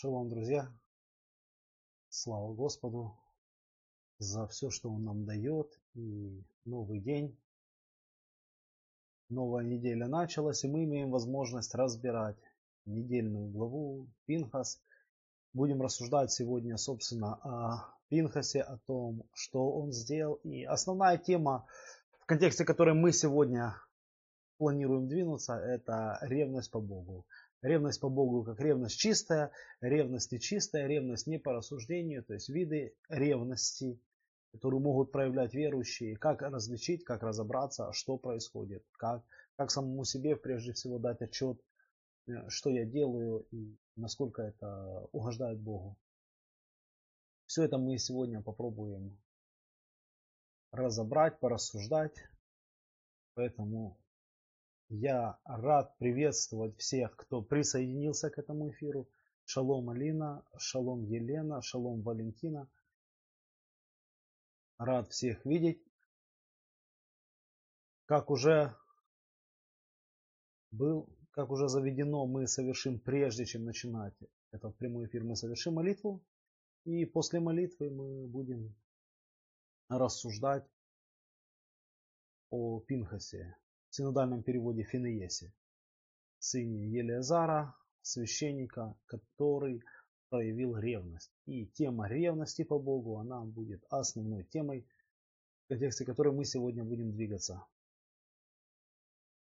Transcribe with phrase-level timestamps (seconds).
[0.00, 0.66] Шалом, друзья!
[2.08, 3.18] Слава Господу
[4.16, 5.78] за все, что Он нам дает.
[5.92, 7.38] И новый день,
[9.28, 12.38] новая неделя началась, и мы имеем возможность разбирать
[12.86, 14.80] недельную главу Пинхас.
[15.52, 20.36] Будем рассуждать сегодня, собственно, о Пинхасе, о том, что он сделал.
[20.44, 21.66] И основная тема,
[22.20, 23.76] в контексте которой мы сегодня
[24.56, 27.26] планируем двинуться, это ревность по Богу.
[27.62, 32.94] Ревность по Богу как ревность чистая, ревность нечистая, ревность не по рассуждению, то есть виды
[33.08, 34.00] ревности,
[34.52, 39.22] которые могут проявлять верующие, как различить, как разобраться, что происходит, как,
[39.56, 41.60] как самому себе прежде всего дать отчет,
[42.26, 45.98] э, что я делаю и насколько это угождает Богу.
[47.46, 49.18] Все это мы сегодня попробуем
[50.72, 52.16] разобрать, порассуждать.
[53.34, 53.99] Поэтому
[54.90, 59.08] я рад приветствовать всех, кто присоединился к этому эфиру.
[59.44, 62.68] Шалом Алина, шалом Елена, шалом Валентина.
[64.78, 65.82] Рад всех видеть.
[68.06, 68.76] Как уже
[70.72, 74.14] был, как уже заведено, мы совершим, прежде чем начинать
[74.50, 76.20] этот прямой эфир, мы совершим молитву.
[76.84, 78.74] И после молитвы мы будем
[79.88, 80.66] рассуждать
[82.50, 83.56] о Пинхасе,
[83.90, 85.52] в синодальном переводе Финеесе,
[86.38, 89.82] сыне Елеазара, священника, который
[90.30, 91.32] проявил ревность.
[91.46, 94.86] И тема ревности по Богу, она будет основной темой,
[95.64, 97.64] в контексте которой мы сегодня будем двигаться.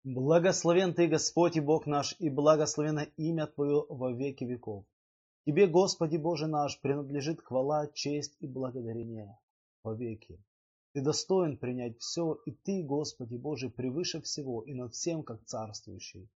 [0.04, 4.86] Благословен Ты, Господь и Бог наш, и благословено имя Твое во веки веков.
[5.44, 9.38] Тебе, Господи Боже наш, принадлежит хвала, честь и благодарение
[9.82, 10.42] во веки.
[10.92, 16.31] Ты достоин принять все, и Ты, Господи Боже, превыше всего и над всем, как царствующий.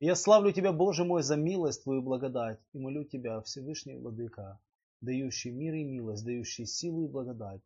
[0.00, 4.60] И я славлю Тебя, Боже мой, за милость Твою благодать, и молю Тебя, Всевышний Владыка,
[5.00, 7.62] дающий мир и милость, дающий силу и благодать.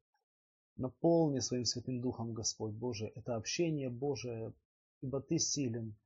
[0.77, 4.55] Наполни своим Святым Духом, Господь Боже, это общение Божие,
[5.03, 5.97] ибо Ты силен,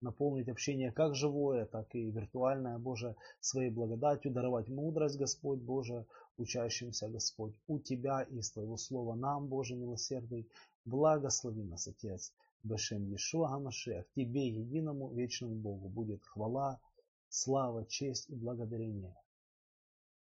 [0.00, 7.08] наполнить общение как живое, так и виртуальное, Боже, своей благодатью, даровать мудрость, Господь Боже, учащимся,
[7.08, 10.48] Господь, у Тебя и из Твоего Слова нам, Боже милосердный,
[10.84, 12.32] благослови нас, Отец,
[12.62, 16.80] Бешем Иешуа Гамашех, Тебе, единому вечному Богу, будет хвала,
[17.28, 19.16] слава, честь и благодарение,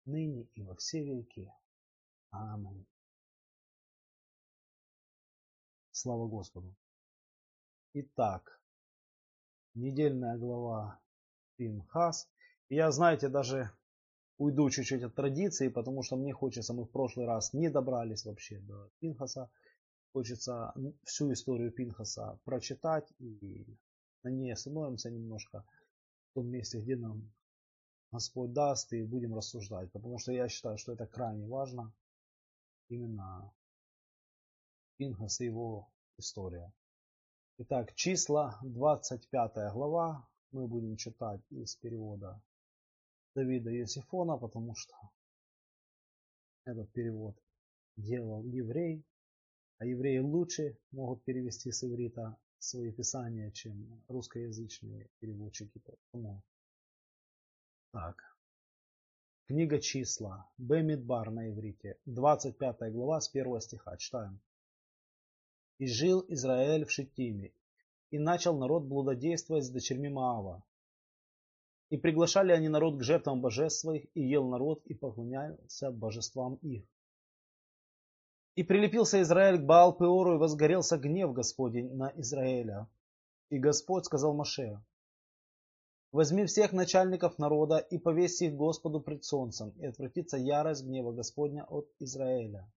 [0.06, 1.52] ныне и во все веки.
[2.32, 2.86] Аминь.
[5.92, 6.76] Слава Господу.
[7.94, 8.60] Итак,
[9.76, 11.00] недельная глава
[11.58, 12.28] Пинхас.
[12.70, 13.72] Я, знаете, даже
[14.38, 18.60] уйду чуть-чуть от традиции, потому что мне хочется, мы в прошлый раз не добрались вообще
[18.60, 19.50] до Пинхаса.
[20.14, 23.66] Хочется всю историю Пинхаса прочитать и
[24.24, 25.66] на ней остановимся немножко
[26.32, 27.32] в том месте, где нам
[28.12, 29.92] Господь даст и будем рассуждать.
[29.92, 31.94] Потому что я считаю, что это крайне важно.
[32.88, 33.52] Именно
[34.98, 36.72] Пинхас и его история.
[37.58, 40.28] Итак, числа, 25 глава.
[40.52, 42.42] Мы будем читать из перевода
[43.34, 44.94] Давида Есифона, потому что
[46.66, 47.42] этот перевод
[47.96, 49.06] делал еврей,
[49.78, 55.80] а евреи лучше могут перевести с иврита свои писания, чем русскоязычные переводчики.
[55.86, 56.44] Поэтому
[57.94, 58.38] так.
[59.48, 60.52] Книга числа.
[60.58, 61.98] Бемидбар на иврите.
[62.06, 63.96] 25 глава с 1 стиха.
[63.96, 64.42] Читаем.
[65.78, 67.52] И жил Израиль в Шитиме,
[68.12, 70.64] и начал народ блудодействовать с дочерьми Маава.
[71.90, 76.84] И приглашали они народ к жертвам божеств своих, и ел народ, и поклонялся божествам их.
[78.56, 82.88] И прилепился Израиль к Баал-Пеору, и возгорелся гнев Господень на Израиля.
[83.50, 84.82] И Господь сказал Маше,
[86.16, 91.66] Возьми всех начальников народа и повесь их Господу пред солнцем, и отвратится ярость гнева Господня
[91.66, 92.72] от Израиля.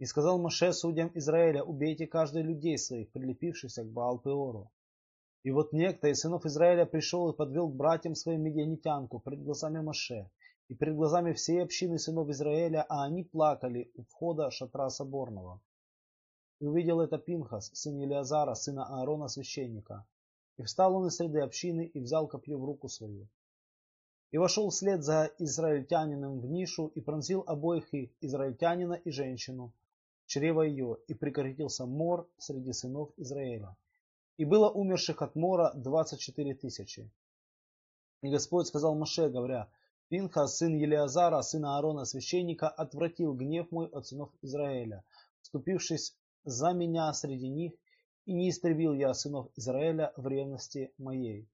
[0.00, 4.72] И сказал Моше судьям Израиля, убейте каждый людей своих, прилепившихся к Баал-Пеору.
[5.44, 9.80] И вот некто из сынов Израиля пришел и подвел к братьям своим медианитянку пред глазами
[9.80, 10.30] Моше
[10.68, 15.60] и пред глазами всей общины сынов Израиля, а они плакали у входа шатра соборного.
[16.60, 20.06] И увидел это Пинхас, сын Елиазара, сына Аарона, священника.
[20.56, 23.28] И встал он из среды общины и взял копье в руку свою.
[24.32, 29.72] И вошел вслед за израильтянином в нишу и пронзил обоих их, израильтянина и женщину,
[30.26, 33.76] чрева ее, и прекратился мор среди сынов Израиля.
[34.36, 37.10] И было умерших от мора двадцать четыре тысячи.
[38.22, 39.68] И Господь сказал Моше, говоря,
[40.08, 45.04] Пинха, сын Елиазара, сына Аарона, священника, отвратил гнев мой от сынов Израиля,
[45.40, 47.72] вступившись за меня среди них,
[48.26, 51.48] и не истребил я сынов Израиля в ревности моей.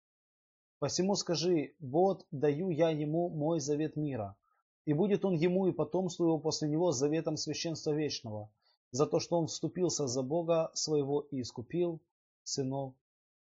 [0.78, 4.37] Посему скажи, вот даю я ему мой завет мира,
[4.85, 8.50] и будет он ему и потомству его после него заветом священства вечного,
[8.91, 12.00] за то, что он вступился за Бога своего и искупил
[12.44, 12.94] сынов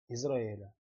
[0.09, 0.73] Израиля.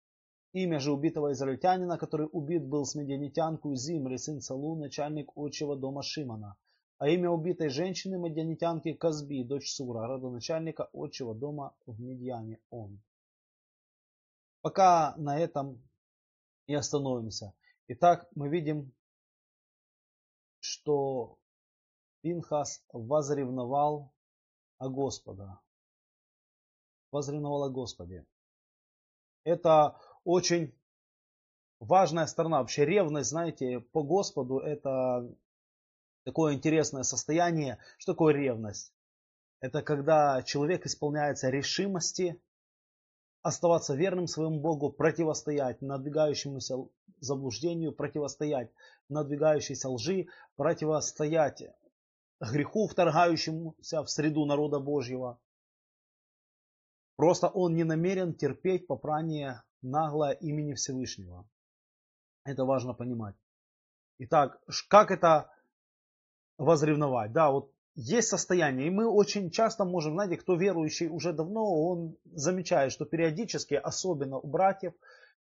[0.52, 6.02] Имя же убитого израильтянина, который убит был с медианитянку Зимри, сын Салу, начальник отчего дома
[6.02, 6.56] Шимона.
[6.98, 13.02] А имя убитой женщины медианитянки Казби, дочь Сура, родоначальника отчего дома в Медьяне он.
[14.62, 15.82] Пока на этом
[16.66, 17.52] и остановимся.
[17.88, 18.92] Итак, мы видим,
[20.66, 21.38] что
[22.22, 24.12] Пинхас возревновал
[24.78, 25.60] о Господа.
[27.12, 28.26] Возревновал о Господе.
[29.44, 30.74] Это очень
[31.78, 32.58] важная сторона.
[32.58, 35.32] Вообще ревность, знаете, по Господу это
[36.24, 37.78] такое интересное состояние.
[37.98, 38.92] Что такое ревность?
[39.60, 42.42] Это когда человек исполняется решимости
[43.46, 46.78] оставаться верным своему Богу, противостоять надвигающемуся
[47.20, 48.72] заблуждению, противостоять
[49.08, 50.26] надвигающейся лжи,
[50.56, 51.62] противостоять
[52.40, 55.38] греху, вторгающемуся в среду народа Божьего.
[57.14, 61.48] Просто он не намерен терпеть попрание наглое имени Всевышнего.
[62.44, 63.36] Это важно понимать.
[64.18, 65.52] Итак, как это
[66.58, 67.32] возревновать?
[67.32, 72.16] Да, вот есть состояние, и мы очень часто можем, знаете, кто верующий уже давно, он
[72.24, 74.92] замечает, что периодически, особенно у братьев,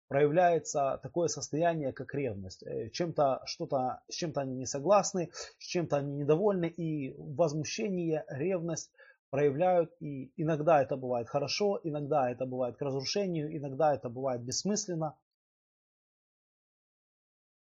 [0.09, 2.63] проявляется такое состояние, как ревность.
[2.63, 8.91] Э, чем-то, что-то, с чем-то они не согласны, с чем-то они недовольны, и возмущение, ревность
[9.29, 15.15] проявляют, и иногда это бывает хорошо, иногда это бывает к разрушению, иногда это бывает бессмысленно.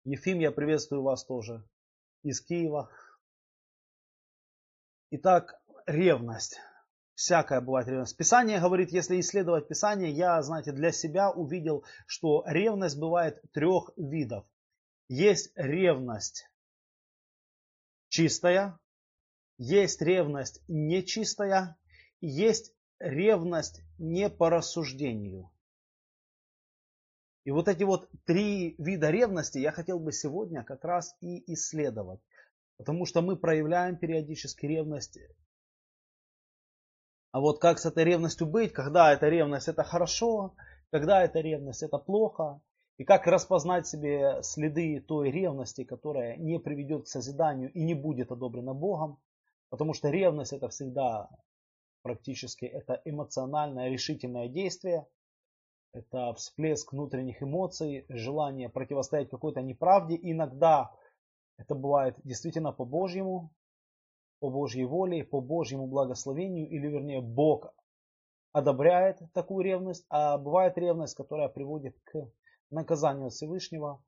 [0.04, 1.64] Ефим, я приветствую вас тоже
[2.24, 2.90] из Киева.
[5.12, 6.60] Итак, ревность.
[7.16, 8.16] Всякая бывает ревность.
[8.16, 14.46] Писание говорит, если исследовать Писание, я, знаете, для себя увидел, что ревность бывает трех видов.
[15.08, 16.48] Есть ревность
[18.10, 18.80] чистая,
[19.58, 21.76] есть ревность нечистая,
[22.22, 25.52] есть ревность не по рассуждению.
[27.46, 32.22] И вот эти вот три вида ревности я хотел бы сегодня как раз и исследовать.
[32.80, 35.20] Потому что мы проявляем периодически ревность.
[37.32, 40.56] А вот как с этой ревностью быть, когда эта ревность это хорошо,
[40.90, 42.62] когда эта ревность это плохо,
[42.98, 48.32] и как распознать себе следы той ревности, которая не приведет к созиданию и не будет
[48.32, 49.20] одобрена Богом.
[49.70, 51.30] Потому что ревность это всегда
[52.02, 55.06] практически это эмоциональное решительное действие.
[55.92, 60.18] Это всплеск внутренних эмоций, желание противостоять какой-то неправде.
[60.22, 60.92] Иногда
[61.60, 63.52] это бывает действительно по Божьему,
[64.40, 67.74] по Божьей воле, по Божьему благословению, или вернее Бог
[68.54, 72.32] одобряет такую ревность, а бывает ревность, которая приводит к
[72.72, 74.02] наказанию Всевышнего,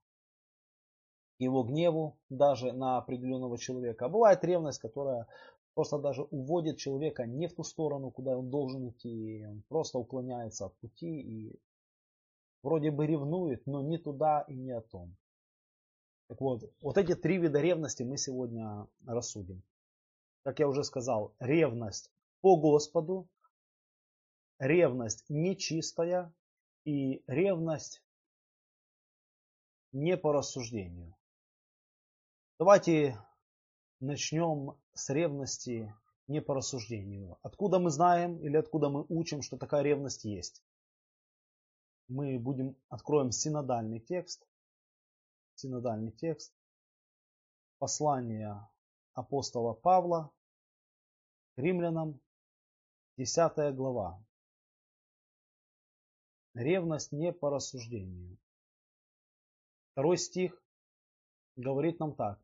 [1.40, 4.06] его гневу даже на определенного человека.
[4.06, 5.28] А бывает ревность, которая
[5.74, 10.68] просто даже уводит человека не в ту сторону, куда он должен идти, он просто уклоняется
[10.68, 11.60] от пути и
[12.64, 15.18] вроде бы ревнует, но не туда и не о том.
[16.32, 19.64] Так вот, вот эти три вида ревности мы сегодня рассудим.
[20.44, 22.10] Как я уже сказал, ревность
[22.40, 23.28] по Господу,
[24.58, 26.34] ревность нечистая
[26.86, 28.02] и ревность
[29.92, 31.18] не по рассуждению.
[32.58, 33.20] Давайте
[34.00, 35.94] начнем с ревности
[36.28, 37.40] не по рассуждению.
[37.42, 40.64] Откуда мы знаем или откуда мы учим, что такая ревность есть?
[42.08, 44.48] Мы будем откроем синодальный текст.
[45.62, 46.52] Синодальный текст.
[47.78, 48.68] Послание
[49.14, 50.32] апостола Павла
[51.54, 52.20] к римлянам,
[53.18, 54.26] 10 глава.
[56.56, 58.40] Ревность не по рассуждению.
[59.92, 60.60] Второй стих
[61.56, 62.42] говорит нам так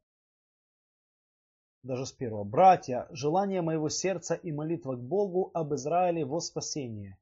[1.81, 2.43] даже с первого.
[2.43, 7.17] «Братья, желание моего сердца и молитва к Богу об Израиле во спасение,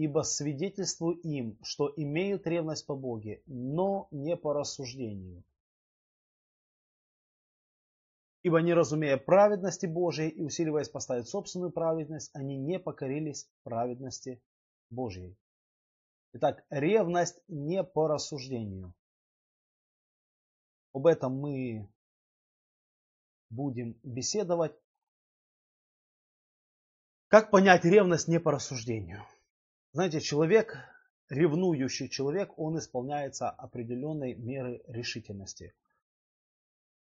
[0.00, 5.44] ибо свидетельствую им, что имеют ревность по Боге, но не по рассуждению.
[8.42, 14.42] Ибо не разумея праведности Божией и усиливаясь поставить собственную праведность, они не покорились праведности
[14.88, 15.36] Божьей.
[16.32, 18.94] Итак, ревность не по рассуждению.
[20.94, 21.90] Об этом мы
[23.50, 24.72] будем беседовать.
[27.28, 29.26] Как понять ревность не по рассуждению?
[29.92, 30.76] Знаете, человек,
[31.28, 35.74] ревнующий человек, он исполняется определенной меры решительности.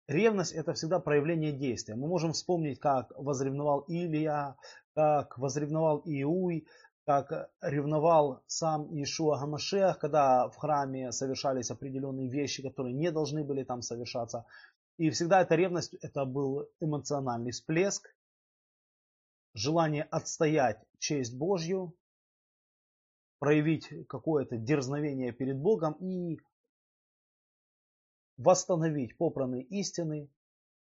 [0.07, 1.97] Ревность это всегда проявление действия.
[1.97, 4.57] Мы можем вспомнить, как возревновал Илия,
[4.95, 6.69] как возревновал Иуй,
[7.07, 13.65] как ревновал сам Иешуа Гамашех, когда в храме совершались определенные вещи, которые не должны были
[13.65, 14.47] там совершаться.
[14.97, 18.15] И всегда эта ревность, это был эмоциональный всплеск,
[19.55, 21.97] желание отстоять честь Божью,
[23.41, 26.39] проявить какое-то дерзновение перед Богом и
[28.37, 30.29] восстановить попранные истины,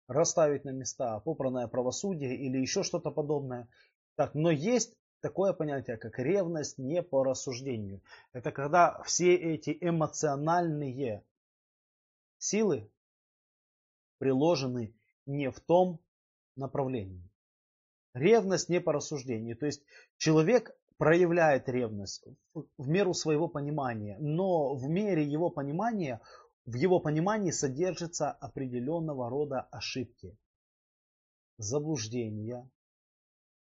[0.08, 3.68] расставить на места попранное правосудие или еще что-то подобное.
[4.16, 8.02] Так, но есть такое понятие, как ревность не по рассуждению.
[8.34, 11.24] Это когда все эти эмоциональные
[12.38, 12.88] силы
[14.20, 14.94] приложены
[15.26, 16.00] не в том
[16.56, 17.28] направлении.
[18.14, 19.58] Ревность не по рассуждению.
[19.58, 19.82] То есть
[20.18, 26.22] человек проявляет ревность в меру своего понимания, но в мере его понимания,
[26.66, 30.38] в его понимании содержится определенного рода ошибки,
[31.58, 32.70] заблуждения,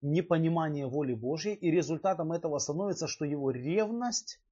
[0.01, 4.43] непонимание воли Божьей, и результатом этого становится, что его ревность,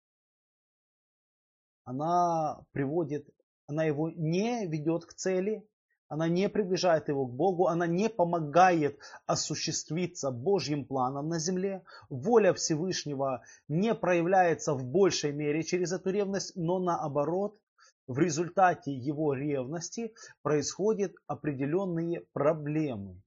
[1.83, 3.28] она приводит,
[3.66, 5.69] она его не ведет к цели,
[6.09, 11.83] она не приближает его к Богу, она не помогает осуществиться Божьим планом на земле.
[12.09, 17.59] Воля Всевышнего не проявляется в большей мере через эту ревность, но наоборот,
[18.07, 23.21] в результате его ревности происходят определенные проблемы.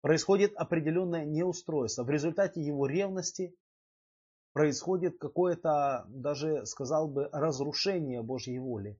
[0.00, 2.04] Происходит определенное неустройство.
[2.04, 3.54] В результате его ревности
[4.54, 8.98] происходит какое-то, даже сказал бы, разрушение Божьей воли.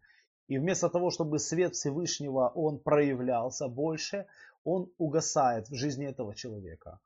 [0.49, 4.27] И вместо того, чтобы свет Всевышнего, он проявлялся больше,
[4.65, 7.01] он угасает в жизни этого человека.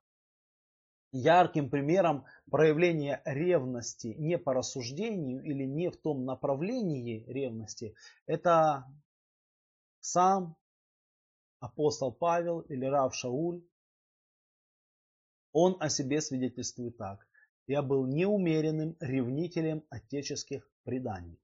[1.11, 7.95] Ярким примером проявления ревности не по рассуждению или не в том направлении ревности,
[8.27, 8.87] это
[10.01, 10.57] сам
[11.59, 13.63] апостол Павел или Рав Шауль.
[15.53, 17.27] Он о себе свидетельствует так.
[17.67, 21.42] Я был неумеренным ревнителем отеческих преданий.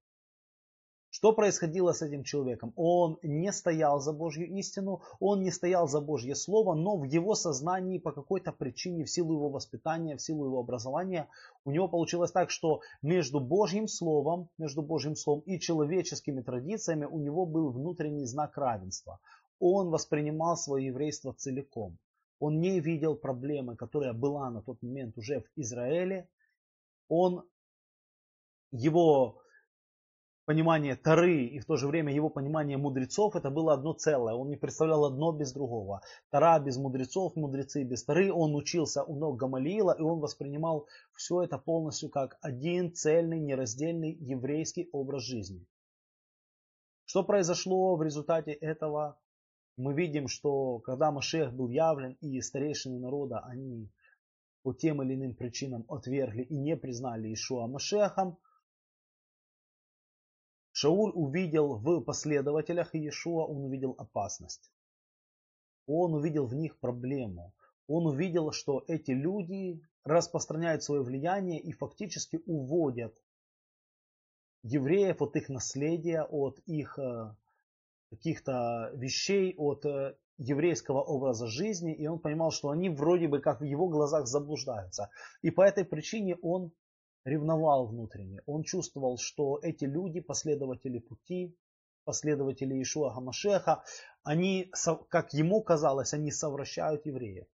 [1.19, 2.71] Что происходило с этим человеком?
[2.77, 7.35] Он не стоял за Божью истину, он не стоял за Божье Слово, но в его
[7.35, 11.27] сознании по какой-то причине, в силу его воспитания, в силу его образования,
[11.65, 17.19] у него получилось так, что между Божьим Словом, между Божьим Словом и человеческими традициями у
[17.19, 19.19] него был внутренний знак равенства.
[19.59, 21.97] Он воспринимал свое еврейство целиком.
[22.39, 26.29] Он не видел проблемы, которая была на тот момент уже в Израиле.
[27.09, 27.43] Он
[28.71, 29.41] его
[30.49, 34.33] понимание Тары и в то же время его понимание мудрецов, это было одно целое.
[34.33, 36.01] Он не представлял одно без другого.
[36.31, 38.33] Тара без мудрецов, мудрецы без Тары.
[38.33, 44.11] Он учился у ног Гамалиила, и он воспринимал все это полностью как один цельный, нераздельный
[44.19, 45.67] еврейский образ жизни.
[47.05, 49.19] Что произошло в результате этого?
[49.77, 53.91] Мы видим, что когда Машех был явлен, и старейшины народа, они
[54.63, 58.39] по тем или иным причинам отвергли и не признали Ишуа Машехом,
[60.81, 64.71] Шауль увидел в последователях Иешуа, он увидел опасность.
[65.87, 67.53] Он увидел в них проблему.
[67.87, 73.13] Он увидел, что эти люди распространяют свое влияние и фактически уводят
[74.63, 77.35] евреев от их наследия, от их э,
[78.09, 83.59] каких-то вещей, от э, еврейского образа жизни, и он понимал, что они вроде бы как
[83.59, 85.09] в его глазах заблуждаются.
[85.41, 86.71] И по этой причине он
[87.25, 88.41] ревновал внутренне.
[88.45, 91.55] Он чувствовал, что эти люди, последователи пути,
[92.03, 93.83] последователи Ишуа Гамашеха,
[94.23, 94.71] они,
[95.09, 97.47] как ему казалось, они совращают евреев.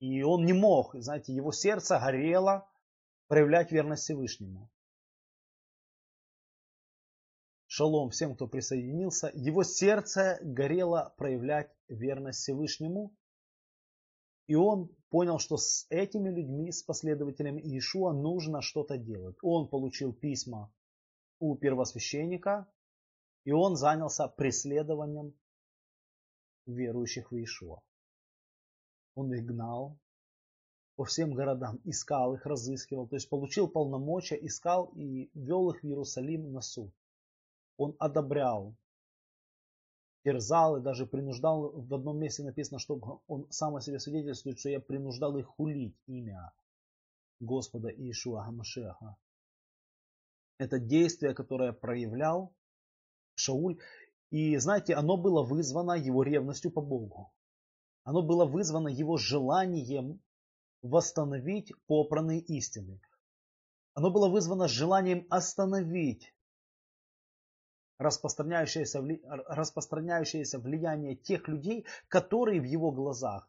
[0.00, 2.68] И он не мог, знаете, его сердце горело
[3.28, 4.70] проявлять верность Всевышнему.
[7.66, 9.30] Шалом всем, кто присоединился.
[9.34, 13.16] Его сердце горело проявлять верность Всевышнему.
[14.46, 19.36] И он понял, что с этими людьми, с последователями Иешуа нужно что-то делать.
[19.42, 20.72] Он получил письма
[21.38, 22.66] у первосвященника,
[23.44, 25.32] и он занялся преследованием
[26.66, 27.80] верующих в Иешуа.
[29.14, 30.00] Он их гнал
[30.96, 35.86] по всем городам, искал их, разыскивал, то есть получил полномочия, искал и вел их в
[35.86, 36.92] Иерусалим на суд.
[37.76, 38.74] Он одобрял
[40.24, 44.70] терзал и даже принуждал, в одном месте написано, что он сам о себе свидетельствует, что
[44.70, 46.52] я принуждал их хулить имя
[47.40, 49.16] Господа Иешуа Гамашеха.
[50.58, 52.54] Это действие, которое проявлял
[53.34, 53.78] Шауль.
[54.30, 57.32] И знаете, оно было вызвано его ревностью по Богу.
[58.04, 60.20] Оно было вызвано его желанием
[60.82, 63.00] восстановить попранные истины.
[63.94, 66.33] Оно было вызвано желанием остановить
[67.98, 69.02] распространяющееся,
[69.48, 73.48] распространяющееся влияние тех людей, которые в его глазах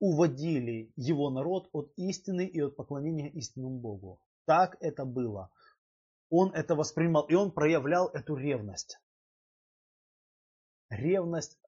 [0.00, 4.20] уводили его народ от истины и от поклонения истинному Богу.
[4.46, 5.50] Так это было.
[6.30, 8.98] Он это воспринимал, и он проявлял эту ревность.
[10.90, 11.58] Ревность,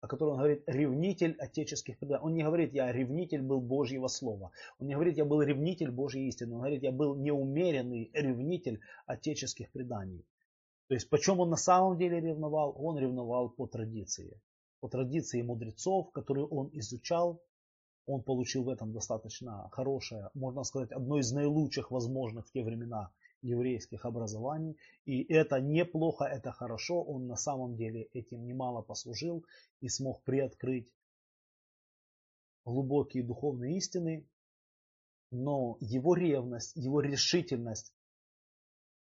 [0.00, 2.22] о которой он говорит, ревнитель отеческих преданий.
[2.22, 4.52] Он не говорит, я ревнитель был Божьего Слова.
[4.78, 6.54] Он не говорит, я был ревнитель Божьей истины.
[6.54, 10.24] Он говорит, я был неумеренный ревнитель отеческих преданий.
[10.90, 12.74] То есть, почем он на самом деле ревновал?
[12.76, 14.42] Он ревновал по традиции.
[14.80, 17.40] По традиции мудрецов, которые он изучал,
[18.06, 23.12] он получил в этом достаточно хорошее, можно сказать, одно из наилучших возможных в те времена
[23.40, 24.76] еврейских образований.
[25.04, 27.00] И это неплохо, это хорошо.
[27.04, 29.44] Он на самом деле этим немало послужил
[29.80, 30.92] и смог приоткрыть
[32.64, 34.26] глубокие духовные истины.
[35.30, 37.94] Но его ревность, его решительность,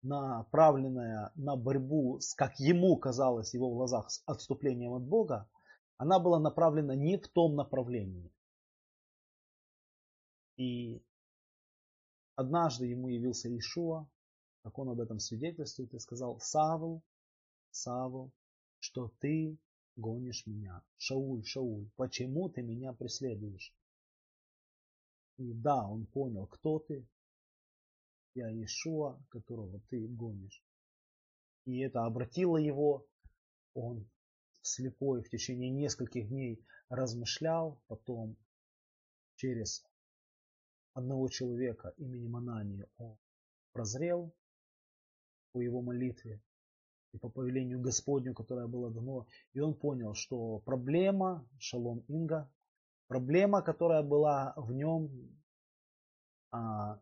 [0.08, 5.50] направленная на борьбу с, как ему казалось, в его глазах, с отступлением от Бога,
[5.98, 8.32] она была направлена не в том направлении.
[10.58, 11.04] И
[12.36, 14.08] однажды ему явился Ишуа,
[14.64, 17.04] как он об этом свидетельствует, и сказал, Савл,
[17.72, 18.32] Савл,
[18.80, 19.58] что ты
[19.96, 20.82] гонишь меня.
[20.98, 23.74] Шауль, Шауль, почему ты меня преследуешь?
[25.38, 27.08] И да, он понял, кто ты.
[28.38, 30.64] Я Иешуа, которого ты гонишь.
[31.66, 33.08] И это обратило его.
[33.74, 34.08] Он
[34.62, 38.38] слепой в течение нескольких дней размышлял, потом
[39.38, 39.84] через
[40.94, 43.18] одного человека именем Анании он
[43.72, 44.32] прозрел
[45.52, 46.40] по его молитве
[47.14, 49.26] и по повелению Господню, которое было дано.
[49.54, 52.48] И он понял, что проблема, шалом Инга,
[53.08, 55.10] проблема, которая была в нем,
[56.52, 57.02] а,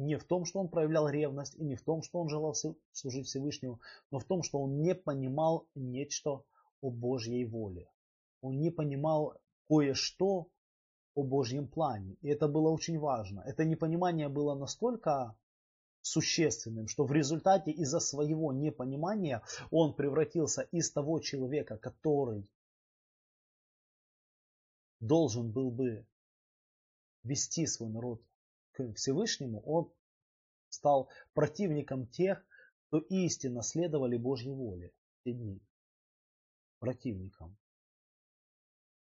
[0.00, 2.54] не в том, что он проявлял ревность, и не в том, что он желал
[2.92, 3.80] служить Всевышнему,
[4.10, 6.42] но в том, что он не понимал нечто
[6.80, 7.90] о Божьей воле.
[8.40, 9.36] Он не понимал
[9.68, 10.48] кое-что
[11.14, 12.16] о Божьем плане.
[12.22, 13.40] И это было очень важно.
[13.40, 15.36] Это непонимание было настолько
[16.00, 22.50] существенным, что в результате из-за своего непонимания он превратился из того человека, который
[24.98, 26.06] должен был бы
[27.22, 28.22] вести свой народ
[28.94, 29.92] Всевышнему, он
[30.68, 32.44] стал противником тех,
[32.86, 35.60] кто истинно следовали Божьей воле в те дни.
[36.78, 37.56] Противником.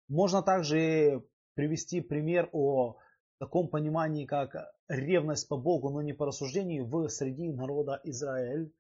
[0.08, 2.96] Можно также привести пример о
[3.38, 4.56] таком понимании, как
[4.88, 8.72] ревность по Богу, но не по рассуждению в среди народа Израиль,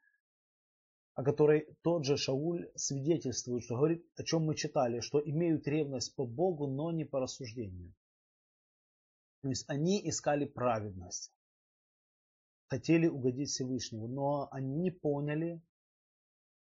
[1.14, 6.14] о которой тот же Шауль свидетельствует, что говорит, о чем мы читали, что имеют ревность
[6.14, 7.94] по Богу, но не по рассуждению.
[9.46, 11.32] То есть они искали праведность,
[12.66, 15.62] хотели угодить Всевышнему, но они не поняли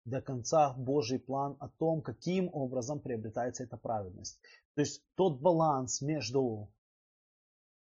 [0.06, 4.40] до конца Божий план о том, каким образом приобретается эта праведность.
[4.76, 6.72] То есть тот баланс между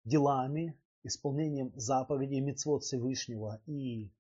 [0.04, 4.12] делами, исполнением заповедей Мецвод Всевышнего и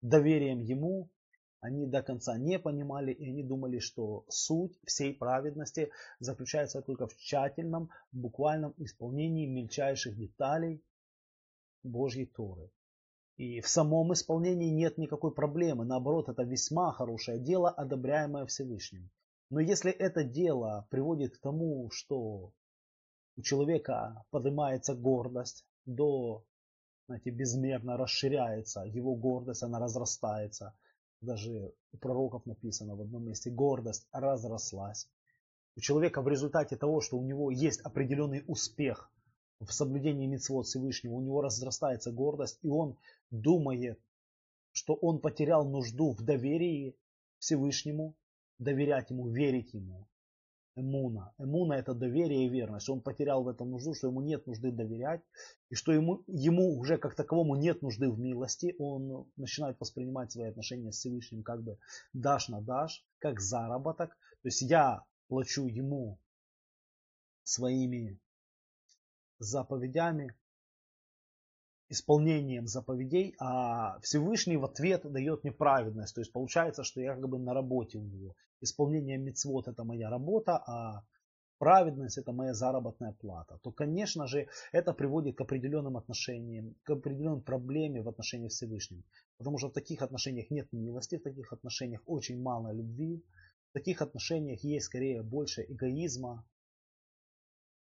[0.00, 1.10] доверием Ему,
[1.60, 5.90] они до конца не понимали и они думали, что суть всей праведности
[6.20, 10.82] заключается только в тщательном, буквальном исполнении мельчайших деталей
[11.82, 12.70] Божьей Торы.
[13.36, 15.84] И в самом исполнении нет никакой проблемы.
[15.84, 19.10] Наоборот, это весьма хорошее дело, одобряемое Всевышним.
[19.50, 22.52] Но если это дело приводит к тому, что
[23.36, 26.44] у человека поднимается гордость до,
[27.06, 30.74] знаете, безмерно расширяется, его гордость, она разрастается.
[31.20, 35.08] Даже у пророков написано в одном месте, гордость разрослась.
[35.76, 39.10] У человека в результате того, что у него есть определенный успех
[39.60, 42.96] в соблюдении митцвот Всевышнего, у него разрастается гордость, и он
[43.30, 44.00] думает,
[44.72, 46.96] что он потерял нужду в доверии
[47.38, 48.14] Всевышнему,
[48.58, 50.06] доверять ему, верить ему.
[50.78, 51.32] Эмуна.
[51.38, 52.88] Эмуна это доверие и верность.
[52.88, 55.22] Он потерял в этом нужду, что ему нет нужды доверять,
[55.70, 58.74] и что ему, ему уже как таковому нет нужды в милости.
[58.78, 61.78] Он начинает воспринимать свои отношения с Всевышним как бы
[62.12, 64.10] дашь на дашь, как заработок.
[64.42, 66.18] То есть я плачу ему
[67.42, 68.18] своими
[69.38, 70.34] заповедями,
[71.88, 76.14] исполнением заповедей, а Всевышний в ответ дает мне праведность.
[76.14, 78.36] То есть получается, что я как бы на работе у него.
[78.60, 81.04] Исполнение мецвод это моя работа, а
[81.58, 87.42] праведность это моя заработная плата, то, конечно же, это приводит к определенным отношениям, к определенной
[87.42, 89.04] проблеме в отношении Всевышним.
[89.38, 93.24] Потому что в таких отношениях нет милости, в таких отношениях очень мало любви,
[93.70, 96.44] в таких отношениях есть скорее больше эгоизма,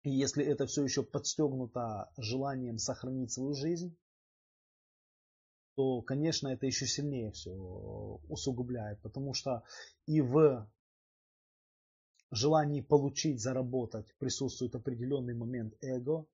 [0.03, 3.97] и если это все еще подстегнуто желанием сохранить свою жизнь,
[5.79, 7.53] то, конечно, это еще сильнее все
[8.29, 9.01] усугубляет.
[9.01, 9.63] Потому что
[10.07, 10.69] и в
[12.33, 16.27] желании получить, заработать присутствует определенный момент эго.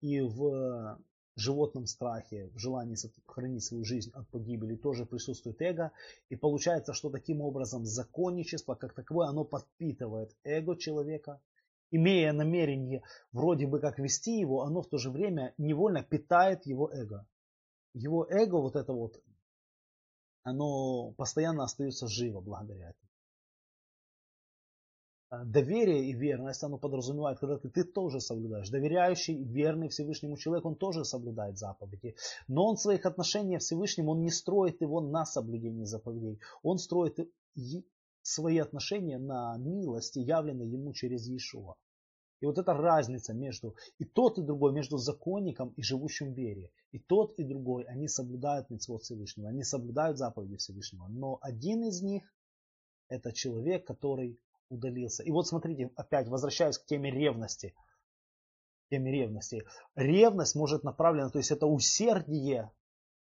[0.00, 0.98] И в
[1.36, 5.92] животном страхе, в желании сохранить свою жизнь от погибели тоже присутствует эго.
[6.30, 11.42] И получается, что таким образом законничество как таковое, оно подпитывает эго человека.
[11.90, 16.90] Имея намерение вроде бы как вести его, оно в то же время невольно питает его
[16.90, 17.26] эго.
[17.94, 19.22] Его эго, вот это вот,
[20.42, 23.12] оно постоянно остается живо благодаря этому.
[25.32, 28.68] А, доверие и верность, оно подразумевает, когда ты, ты тоже соблюдаешь.
[28.68, 32.16] Доверяющий, верный Всевышнему человек, он тоже соблюдает заповеди.
[32.48, 36.38] Но он своих отношениях Всевышнему, он не строит его на соблюдении заповедей.
[36.62, 37.18] Он строит
[38.20, 41.76] свои отношения на милости, явленной ему через Иешуа.
[42.42, 46.72] И вот эта разница между и тот, и другой, между законником и живущим в вере.
[46.90, 51.06] И тот, и другой, они соблюдают митцвот Всевышнего, они соблюдают заповеди Всевышнего.
[51.06, 52.24] Но один из них,
[53.08, 55.22] это человек, который удалился.
[55.22, 57.74] И вот смотрите, опять возвращаясь к теме ревности.
[58.90, 59.62] Теме ревности.
[59.94, 62.72] Ревность может направлена, то есть это усердие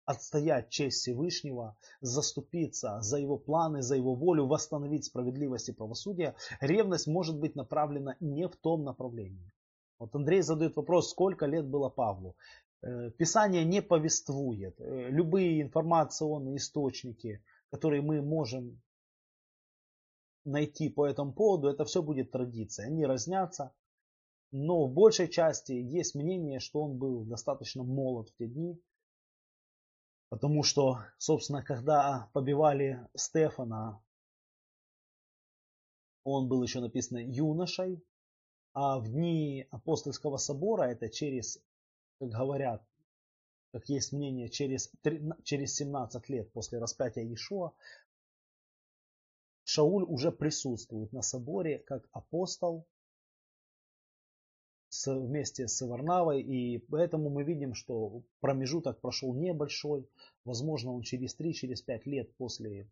[0.09, 6.35] отстоять честь Всевышнего, заступиться за его планы, за его волю, восстановить справедливость и правосудие.
[6.62, 9.53] Ревность может быть направлена не в том направлении.
[9.99, 12.37] Вот Андрей задает вопрос, сколько лет было Павлу.
[12.81, 14.81] Э, Писание не повествует.
[14.81, 18.81] Э, любые информационные источники, которые мы можем
[20.47, 22.87] найти по этому поводу, это все будет традиция.
[22.87, 23.75] Они разнятся.
[24.53, 28.81] Но в большей части есть мнение, что он был достаточно молод в те дни.
[30.28, 34.02] Потому что, собственно, когда побивали Стефана,
[36.24, 38.04] он был еще написано юношей.
[38.74, 41.58] А в дни апостольского собора, это через,
[42.20, 42.84] как говорят,
[43.72, 44.92] как есть мнение, через,
[45.42, 47.72] через 17 лет после распятия Иешуа,
[49.64, 52.86] Шауль уже присутствует на соборе как апостол
[55.06, 60.08] вместе с Варнавой, и поэтому мы видим, что промежуток прошел небольшой.
[60.44, 62.90] Возможно, он через 3-5 через лет после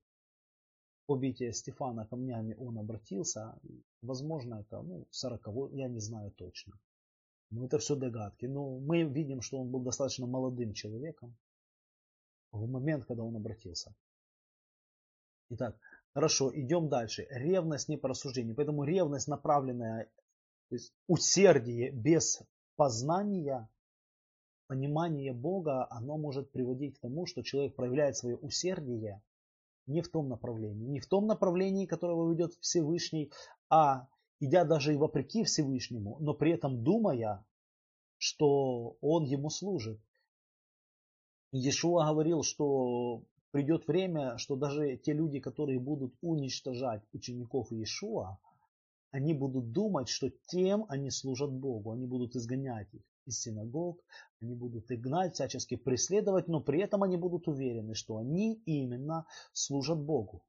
[1.06, 3.58] побития Стефана камнями он обратился.
[4.02, 6.78] Возможно, это ну, 40 я не знаю точно.
[7.50, 8.46] Но это все догадки.
[8.46, 11.36] Но мы видим, что он был достаточно молодым человеком
[12.52, 13.94] в момент, когда он обратился.
[15.48, 15.78] Итак,
[16.16, 17.26] Хорошо, идем дальше.
[17.28, 18.56] Ревность не по рассуждению.
[18.56, 20.08] Поэтому ревность, направленная,
[20.68, 22.42] то есть усердие без
[22.76, 23.68] познания,
[24.66, 29.22] понимания Бога, оно может приводить к тому, что человек проявляет свое усердие
[29.86, 30.88] не в том направлении.
[30.88, 33.32] Не в том направлении, которого ведет Всевышний,
[33.70, 34.08] а
[34.40, 37.44] идя даже и вопреки Всевышнему, но при этом думая,
[38.18, 40.00] что он ему служит.
[41.52, 48.38] Иешуа говорил, что придет время, что даже те люди, которые будут уничтожать учеников Иешуа,
[49.10, 51.92] они будут думать, что тем они служат Богу.
[51.92, 54.00] Они будут изгонять их из синагог,
[54.40, 59.26] они будут их гнать, всячески преследовать, но при этом они будут уверены, что они именно
[59.52, 60.44] служат Богу.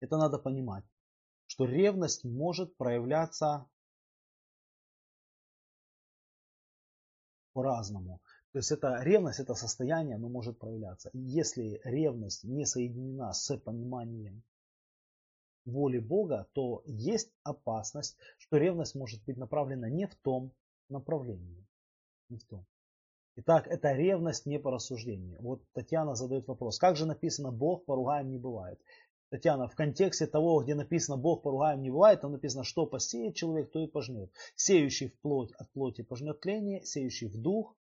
[0.00, 0.84] Это надо понимать,
[1.46, 3.66] что ревность может проявляться
[7.52, 8.20] по-разному.
[8.52, 11.08] То есть это ревность, это состояние, оно может проявляться.
[11.14, 14.42] И если ревность не соединена с пониманием
[15.64, 20.52] воли Бога, то есть опасность, что ревность может быть направлена не в том
[20.90, 21.66] направлении.
[22.28, 22.66] Не в том.
[23.36, 25.40] Итак, это ревность не по рассуждению.
[25.40, 28.78] Вот Татьяна задает вопрос, как же написано Бог поругаем не бывает.
[29.30, 33.70] Татьяна, в контексте того, где написано Бог поругаем не бывает, там написано, что посеет человек,
[33.70, 34.30] то и пожнет.
[34.56, 37.74] Сеющий в плоть от плоти пожнет тление, сеющий в дух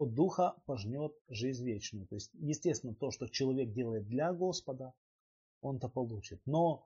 [0.00, 2.06] от духа пожнет жизнь вечную.
[2.06, 4.92] То есть, естественно, то, что человек делает для Господа,
[5.60, 6.40] он-то получит.
[6.46, 6.84] Но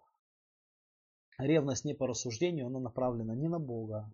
[1.39, 4.13] ревность не по рассуждению, она направлена не на Бога,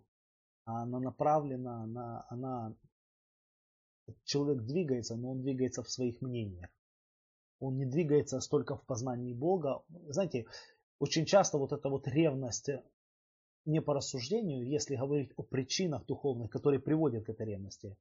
[0.65, 2.25] а она направлена на...
[2.29, 2.75] Она...
[4.23, 6.69] Человек двигается, но он двигается в своих мнениях
[7.61, 9.83] он не двигается столько в познании Бога.
[10.09, 10.47] Знаете,
[10.99, 12.69] очень часто вот эта вот ревность
[13.65, 17.95] не по рассуждению, если говорить о причинах духовных, которые приводят к этой ревности,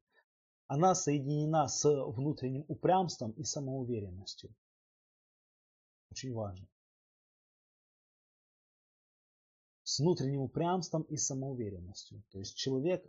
[0.71, 4.55] она соединена с внутренним упрямством и самоуверенностью.
[6.13, 6.65] Очень важно.
[9.83, 12.23] С внутренним упрямством и самоуверенностью.
[12.31, 13.05] То есть человек,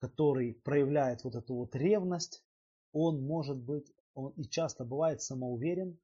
[0.00, 2.42] который проявляет вот эту вот ревность,
[2.90, 5.96] он может быть он и часто бывает самоуверен,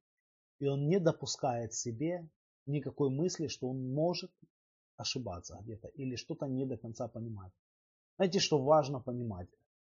[0.59, 2.29] и он не допускает себе
[2.65, 4.31] никакой мысли, что он может
[4.95, 7.51] ошибаться где-то или что-то не до конца понимать.
[8.15, 9.49] Знаете, что важно понимать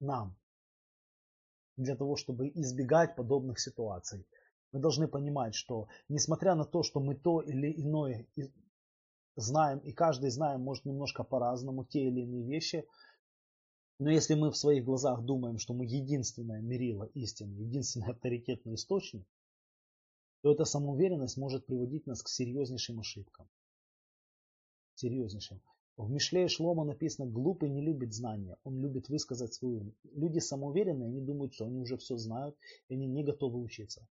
[0.04, 0.36] нам
[1.78, 4.28] для того, чтобы избегать подобных ситуаций?
[4.72, 8.28] Мы должны понимать, что несмотря на то, что мы то или иное
[9.36, 12.86] знаем, и каждый знаем, может, немножко по-разному те или иные вещи,
[14.00, 19.26] но если мы в своих глазах думаем, что мы единственное мерило истины, единственный авторитетный источник,
[20.42, 23.48] то эта самоуверенность может приводить нас к серьезнейшим ошибкам.
[24.96, 25.62] Серьезнейшим.
[25.96, 29.94] В Мишле и Шлома написано, глупый не любит знания, он любит высказать свою.
[30.16, 32.58] Люди самоуверенные, они думают, что они уже все знают,
[32.90, 34.08] и они не готовы учиться.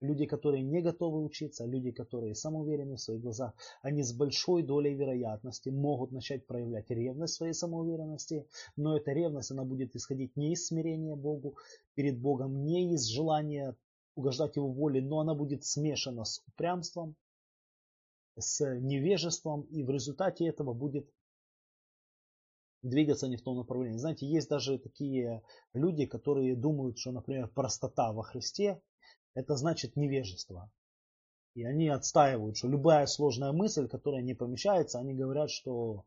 [0.00, 4.94] Люди, которые не готовы учиться, люди, которые самоуверены в своих глазах, они с большой долей
[4.94, 10.66] вероятности могут начать проявлять ревность своей самоуверенности, но эта ревность, она будет исходить не из
[10.66, 11.54] смирения Богу,
[11.94, 13.76] перед Богом, не из желания
[14.16, 17.14] угождать Его воле, но она будет смешана с упрямством,
[18.36, 21.08] с невежеством, и в результате этого будет
[22.82, 23.98] двигаться не в том направлении.
[23.98, 25.42] Знаете, есть даже такие
[25.74, 28.80] люди, которые думают, что, например, простота во Христе
[29.34, 30.70] это значит невежество.
[31.54, 36.04] И они отстаивают, что любая сложная мысль, которая не помещается, они говорят, что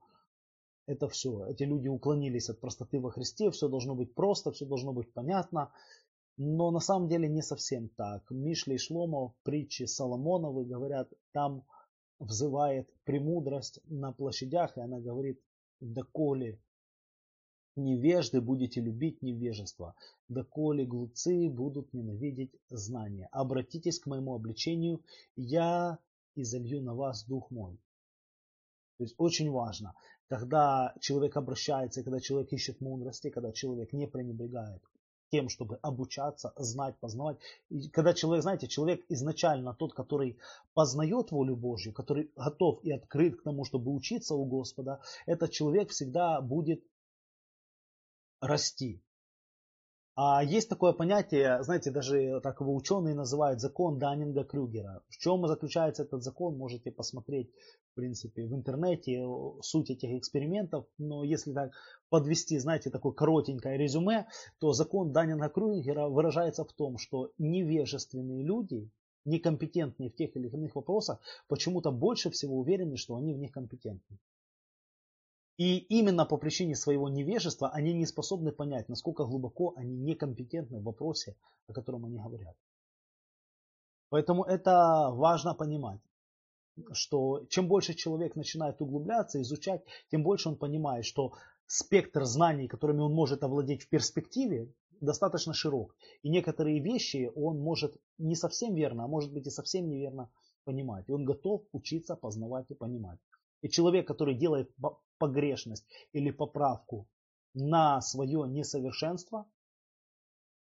[0.86, 1.46] это все.
[1.48, 5.72] Эти люди уклонились от простоты во Христе, все должно быть просто, все должно быть понятно.
[6.38, 8.30] Но на самом деле не совсем так.
[8.32, 11.64] Мишли и Шломо в притче Соломоновой говорят, там
[12.20, 15.40] взывает премудрость на площадях, и она говорит,
[15.84, 16.60] доколе
[17.76, 19.96] Невежды будете любить невежество,
[20.28, 23.28] доколе глупцы будут ненавидеть знания.
[23.32, 25.02] Обратитесь к моему обличению,
[25.36, 25.98] я
[26.36, 27.80] изолью на вас дух мой.
[28.98, 29.96] То есть очень важно,
[30.28, 34.84] когда человек обращается, когда человек ищет мудрости, когда человек не пренебрегает
[35.34, 37.40] тем, чтобы обучаться, знать, познавать.
[37.72, 40.38] И когда человек, знаете, человек изначально тот, который
[40.76, 45.90] познает волю Божью, который готов и открыт к тому, чтобы учиться у Господа, этот человек
[45.90, 46.84] всегда будет
[48.42, 49.02] расти.
[50.16, 55.02] А есть такое понятие, знаете, даже так его ученые называют закон Даннинга-Крюгера.
[55.10, 57.50] В чем заключается этот закон, можете посмотреть,
[57.92, 59.26] в принципе, в интернете
[59.62, 60.86] суть этих экспериментов.
[61.00, 61.72] Но если так
[62.10, 64.28] подвести, знаете, такое коротенькое резюме,
[64.60, 68.92] то закон Даннинга-Крюгера выражается в том, что невежественные люди,
[69.26, 74.20] некомпетентные в тех или иных вопросах, почему-то больше всего уверены, что они в них компетентны.
[75.58, 80.84] И именно по причине своего невежества они не способны понять, насколько глубоко они некомпетентны в
[80.84, 81.36] вопросе,
[81.68, 82.56] о котором они говорят.
[84.10, 86.00] Поэтому это важно понимать,
[86.92, 91.34] что чем больше человек начинает углубляться, изучать, тем больше он понимает, что
[91.68, 95.96] спектр знаний, которыми он может овладеть в перспективе, достаточно широк.
[96.24, 100.32] И некоторые вещи он может не совсем верно, а может быть и совсем неверно
[100.64, 101.08] понимать.
[101.08, 103.20] И он готов учиться познавать и понимать.
[103.62, 104.72] И человек, который делает
[105.24, 107.08] погрешность или поправку
[107.54, 109.46] на свое несовершенство,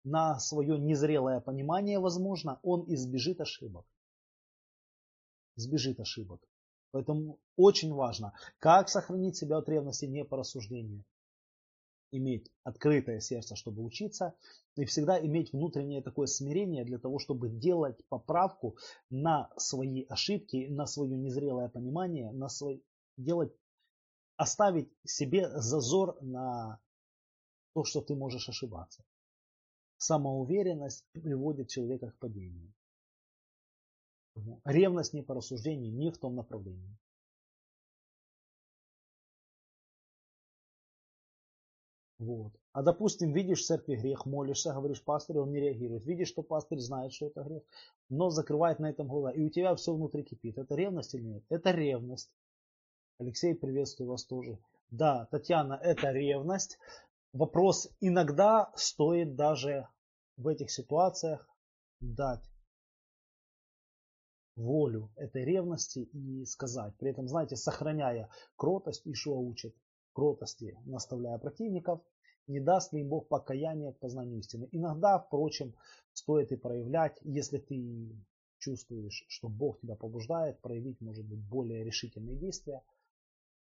[0.04, 3.84] на свое незрелое понимание, возможно, он избежит ошибок.
[5.56, 6.40] Избежит ошибок.
[6.92, 11.04] Поэтому очень важно, как сохранить себя от ревности не по рассуждению.
[12.11, 14.34] Иметь открытое сердце, чтобы учиться,
[14.76, 18.78] и всегда иметь внутреннее такое смирение для того, чтобы делать поправку
[19.11, 22.82] на свои ошибки, на свое незрелое понимание, на свой,
[23.18, 23.52] делать
[24.38, 26.81] оставить себе зазор на
[27.74, 29.05] то, что ты можешь ошибаться.
[29.98, 32.72] Самоуверенность приводит человека к падению.
[34.64, 36.96] Ревность не по рассуждению, не в том направлении.
[42.20, 42.53] Вот.
[42.72, 46.07] А допустим, видишь в церкви грех, молишься, говоришь пастырю, он не реагирует.
[46.07, 47.62] Видишь, что пастырь знает, что это грех,
[48.09, 49.33] но закрывает на этом глаза.
[49.33, 50.59] И у тебя все внутри кипит.
[50.59, 51.44] Это ревность или нет?
[51.48, 52.31] Это ревность.
[53.20, 54.61] Алексей, приветствую вас тоже.
[54.92, 56.78] Да, Татьяна, это ревность.
[57.33, 59.88] Вопрос иногда стоит даже
[60.37, 61.44] в этих ситуациях
[61.98, 62.48] дать
[64.54, 66.94] волю этой ревности и сказать.
[66.98, 69.74] При этом, знаете, сохраняя кротость, Ишуа учит
[70.12, 72.00] кротости, наставляя противников,
[72.46, 74.68] не даст ли им Бог покаяние к познанию истины.
[74.70, 75.74] Иногда, впрочем,
[76.12, 78.14] стоит и проявлять, если ты
[78.59, 82.81] чувствуешь, что Бог тебя побуждает, проявить, может быть, более решительные действия–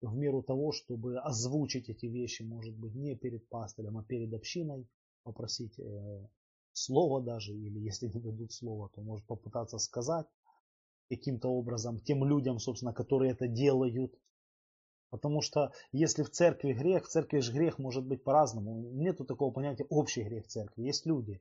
[0.01, 4.87] в меру того, чтобы озвучить эти вещи, может быть, не перед пастырем, а перед общиной,
[5.23, 6.29] попросить э,
[6.73, 10.27] слова даже, или если не дадут слова, то может попытаться сказать
[11.09, 14.15] каким-то образом тем людям, собственно, которые это делают.
[15.11, 18.91] Потому что если в церкви грех, в церкви же грех может быть по-разному.
[18.93, 20.83] Нету такого понятия общий грех церкви.
[20.83, 21.41] Есть люди.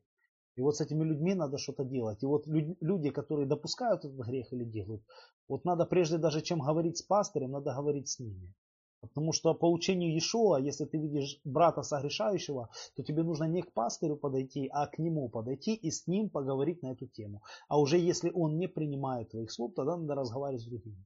[0.56, 2.24] И вот с этими людьми надо что-то делать.
[2.24, 5.04] И вот люди, которые допускают этот грех или делают,
[5.48, 8.54] вот надо прежде даже чем говорить с пастырем, надо говорить с ними.
[9.02, 13.72] Потому что по учению Иешуа, если ты видишь брата согрешающего, то тебе нужно не к
[13.72, 17.44] пастырю подойти, а к нему подойти и с ним поговорить на эту тему.
[17.68, 21.06] А уже если он не принимает твоих слов, тогда надо разговаривать с другими.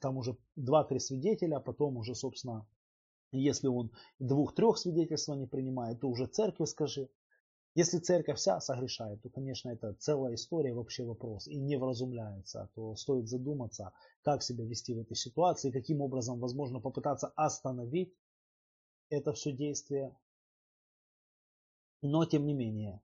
[0.00, 2.66] Там уже два-три свидетеля, а потом уже, собственно,
[3.30, 7.08] если он двух-трех свидетельства не принимает, то уже церкви скажи.
[7.76, 12.96] Если церковь вся согрешает, то, конечно, это целая история, вообще вопрос, и не вразумляется, то
[12.96, 18.12] стоит задуматься, как себя вести в этой ситуации, каким образом, возможно, попытаться остановить
[19.08, 20.16] это все действие.
[22.02, 23.00] Но, тем не менее,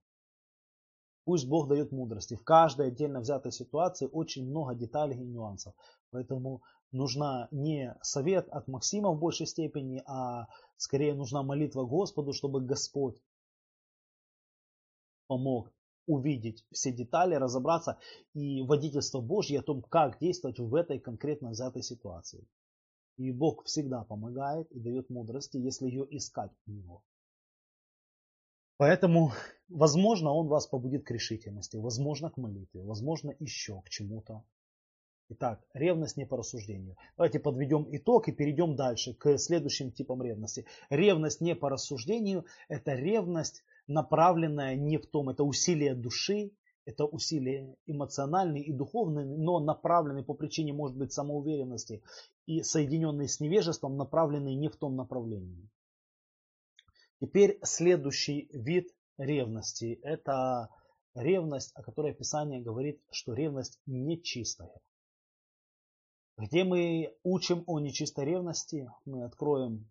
[1.24, 2.34] пусть Бог дает мудрости.
[2.34, 5.74] В каждой отдельно взятой ситуации очень много деталей и нюансов.
[6.10, 12.60] Поэтому нужна не совет от Максима в большей степени, а скорее нужна молитва Господу, чтобы
[12.60, 13.20] Господь
[15.26, 15.72] помог
[16.06, 17.98] увидеть все детали, разобраться
[18.34, 22.46] и водительство Божье о том, как действовать в этой конкретно взятой ситуации.
[23.16, 27.02] И Бог всегда помогает и дает мудрости, если ее искать у Него.
[28.76, 29.32] Поэтому,
[29.68, 34.44] возможно, Он вас побудит к решительности, возможно, к молитве, возможно, еще к чему-то.
[35.28, 36.96] Итак, ревность не по рассуждению.
[37.16, 40.66] Давайте подведем итог и перейдем дальше к следующим типам ревности.
[40.88, 46.52] Ревность не по рассуждению– это ревность, направленная не в том, это усилие души,
[46.84, 52.02] это усилие эмоциональные и духовные, но направленные по причине, может быть, самоуверенности
[52.46, 55.68] и соединенные с невежеством, направленные не в том направлении.
[57.20, 60.68] Теперь следующий вид ревности– это
[61.14, 64.80] ревность, о которой Писание говорит, что ревность нечистая
[66.38, 68.90] где мы учим о нечистой ревности.
[69.04, 69.88] Мы откроем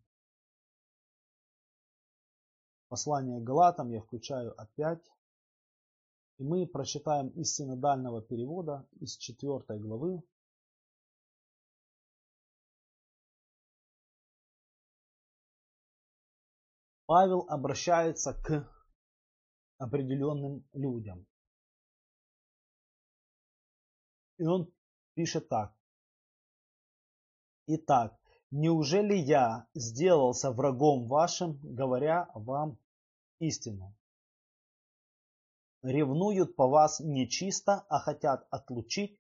[2.88, 5.04] послание Галатам, я включаю опять.
[6.38, 10.22] И мы прочитаем из синодального перевода, из 4 главы.
[17.06, 18.68] Павел обращается к
[19.78, 21.26] определенным людям.
[24.38, 24.74] И он
[25.14, 25.74] пишет так.
[27.68, 28.20] Итак,
[28.52, 32.78] неужели я сделался врагом вашим, говоря вам
[33.40, 33.96] истину?
[35.82, 39.20] Ревнуют по вас нечисто, а хотят отлучить,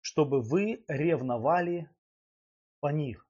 [0.00, 1.90] чтобы вы ревновали
[2.80, 3.28] по них.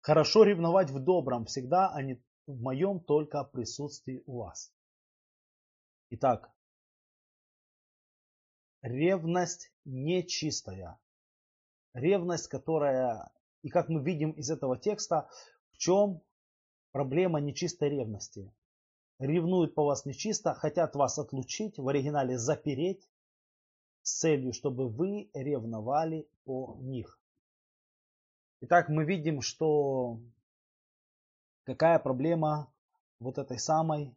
[0.00, 4.72] Хорошо ревновать в добром всегда, а не в моем только присутствии у вас.
[6.10, 6.52] Итак,
[8.82, 10.98] ревность нечистая.
[11.92, 13.30] Ревность, которая
[13.66, 15.28] и как мы видим из этого текста,
[15.72, 16.22] в чем
[16.92, 18.54] проблема нечистой ревности.
[19.18, 23.10] Ревнуют по вас нечисто, хотят вас отлучить, в оригинале запереть,
[24.02, 27.18] с целью, чтобы вы ревновали по них.
[28.60, 30.20] Итак, мы видим, что
[31.64, 32.72] какая проблема
[33.18, 34.14] вот этой самой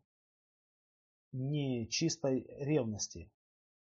[1.31, 3.31] нечистой ревности.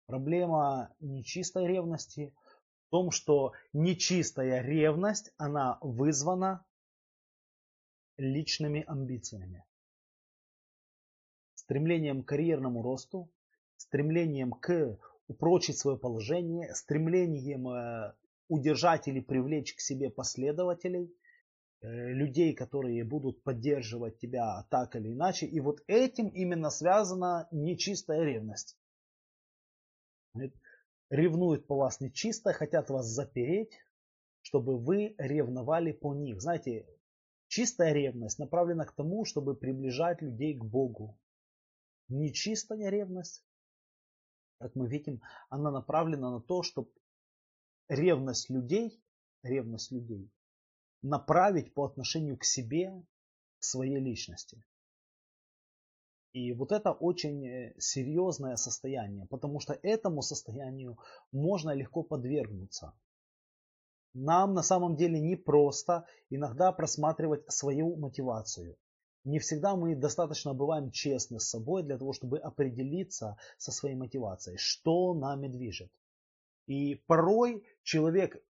[0.07, 2.33] Проблема нечистой ревности
[2.93, 6.63] том, что нечистая ревность, она вызвана
[8.17, 9.65] личными амбициями.
[11.55, 13.31] Стремлением к карьерному росту,
[13.77, 18.13] стремлением к упрочить свое положение, стремлением э,
[18.47, 21.11] удержать или привлечь к себе последователей,
[21.81, 25.47] э, людей, которые будут поддерживать тебя так или иначе.
[25.47, 28.77] И вот этим именно связана нечистая ревность
[31.13, 33.71] ревнуют по вас нечисто, хотят вас запереть,
[34.41, 36.41] чтобы вы ревновали по них.
[36.41, 36.87] Знаете,
[37.47, 41.19] чистая ревность направлена к тому, чтобы приближать людей к Богу.
[42.09, 43.45] Нечистая ревность,
[44.59, 46.91] как мы видим, она направлена на то, чтобы
[47.87, 48.99] ревность людей,
[49.43, 50.31] ревность людей
[51.03, 52.91] направить по отношению к себе,
[53.59, 54.63] к своей личности.
[56.33, 60.97] И вот это очень э, серьезное состояние, потому что этому состоянию
[61.31, 62.93] можно легко подвергнуться.
[64.15, 68.77] Нам на самом деле не просто иногда просматривать свою мотивацию.
[69.25, 74.57] Не всегда мы достаточно бываем честны с собой для того, чтобы определиться со своей мотивацией,
[74.57, 75.91] что нами движет.
[76.65, 78.43] И порой человек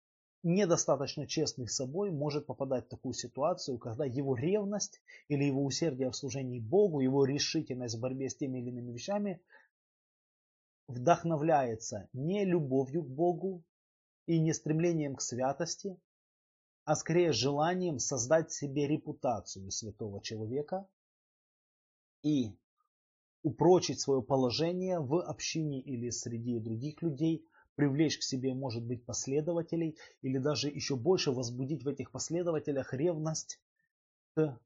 [0.44, 6.10] недостаточно честный с собой может попадать в такую ситуацию, когда его ревность или его усердие
[6.10, 9.40] в служении Богу, его решительность в борьбе с теми или иными вещами
[10.86, 13.64] вдохновляется не любовью к Богу
[14.26, 15.98] и не стремлением к святости,
[16.84, 20.86] а скорее желанием создать себе репутацию святого человека
[22.22, 22.54] и
[23.42, 29.96] упрочить свое положение в общине или среди других людей привлечь к себе, может быть, последователей,
[30.22, 33.60] или даже еще больше возбудить в этих последователях ревность
[34.34, 34.58] к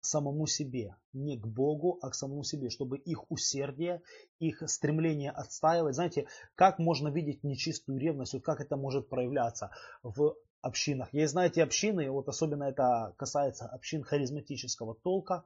[0.00, 4.02] самому себе, не к Богу, а к самому себе, чтобы их усердие,
[4.38, 9.70] их стремление отстаивать, знаете, как можно видеть нечистую ревность, вот как это может проявляться
[10.02, 11.12] в общинах.
[11.12, 15.44] Есть, знаете, общины, вот особенно это касается общин харизматического толка,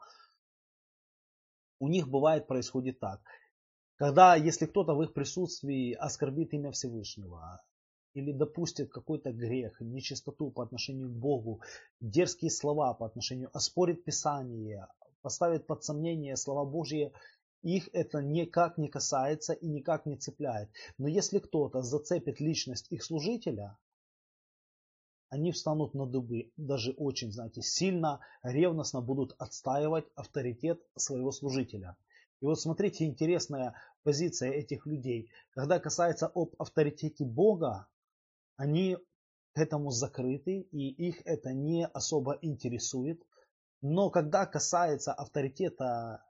[1.81, 3.21] у них бывает происходит так.
[3.99, 7.61] Когда, если кто-то в их присутствии оскорбит имя Всевышнего,
[8.15, 11.63] или допустит какой-то грех, нечистоту по отношению к Богу,
[12.01, 14.87] дерзкие слова по отношению, оспорит Писание,
[15.21, 17.13] поставит под сомнение слова Божьи,
[17.63, 20.71] их это никак не касается и никак не цепляет.
[20.97, 23.77] Но если кто-то зацепит личность их служителя,
[25.29, 31.97] они встанут на дыбы, даже очень, знаете, сильно, ревностно будут отстаивать авторитет своего служителя.
[32.41, 33.75] И вот смотрите, интересная
[34.05, 35.31] позиция этих людей.
[35.51, 37.89] Когда касается об авторитете Бога,
[38.57, 38.97] они
[39.55, 43.21] к этому закрыты, и их это не особо интересует.
[43.81, 46.25] Но когда касается авторитета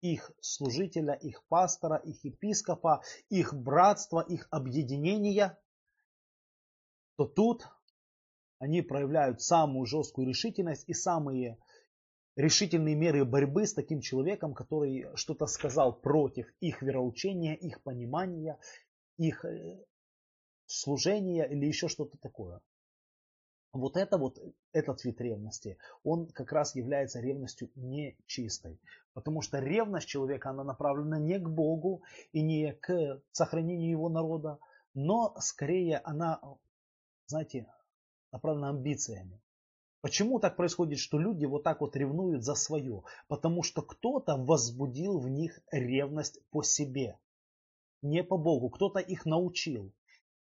[0.00, 5.58] их служителя, их пастора, их епископа, их братства, их объединения,
[7.16, 7.68] то тут
[8.58, 11.58] они проявляют самую жесткую решительность и самые
[12.36, 18.58] решительные меры борьбы с таким человеком, который что-то сказал против их вероучения, их понимания,
[19.18, 19.84] их э,
[20.66, 22.60] служения или еще что-то такое.
[23.72, 24.38] Вот это вот,
[24.72, 28.78] этот вид ревности, он как раз является ревностью нечистой.
[29.14, 32.02] Потому что ревность человека, она направлена не к Богу
[32.32, 34.58] и не к сохранению его народа,
[34.92, 36.38] но скорее она
[37.32, 37.66] знаете,
[38.30, 39.40] направлена амбициями.
[40.02, 43.04] Почему так происходит, что люди вот так вот ревнуют за свое?
[43.28, 47.16] Потому что кто-то возбудил в них ревность по себе,
[48.02, 48.68] не по Богу.
[48.68, 49.92] Кто-то их научил.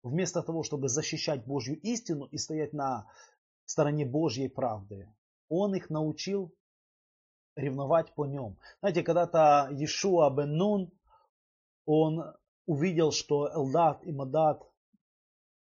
[0.05, 3.09] Вместо того, чтобы защищать Божью истину и стоять на
[3.64, 5.12] стороне Божьей правды,
[5.49, 6.55] он их научил
[7.57, 8.57] ревновать по нем.
[8.78, 10.93] Знаете, когда-то Иешуа бен Нун,
[11.84, 12.32] он
[12.66, 14.62] увидел, что Элдат и Мадат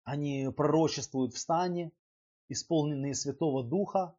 [0.05, 1.91] они пророчествуют в стане,
[2.49, 4.14] исполненные Святого Духа.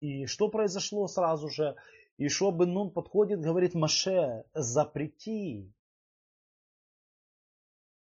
[0.00, 1.76] И что произошло сразу же?
[2.18, 5.72] Ишо бен Нун подходит, говорит, Маше, запрети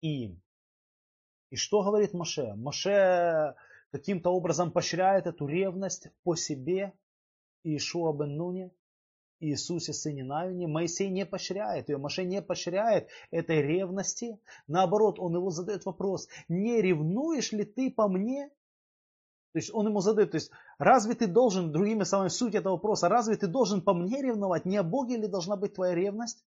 [0.02, 0.42] им.
[1.50, 2.54] И что говорит Маше?
[2.56, 3.56] Маше
[3.92, 6.94] каким-то образом поощряет эту ревность по себе
[7.64, 8.72] и Ишуа бен Нуне.
[9.42, 14.40] Иисусе Сыне Навине, Моисей не поощряет ее, Маше не поощряет этой ревности.
[14.68, 18.50] Наоборот, он его задает вопрос, не ревнуешь ли ты по мне?
[19.56, 23.08] То есть он ему задает, то есть разве ты должен, другими словами, суть этого вопроса,
[23.08, 24.66] разве ты должен по мне ревновать?
[24.66, 26.44] Не о Боге ли должна быть твоя ревность?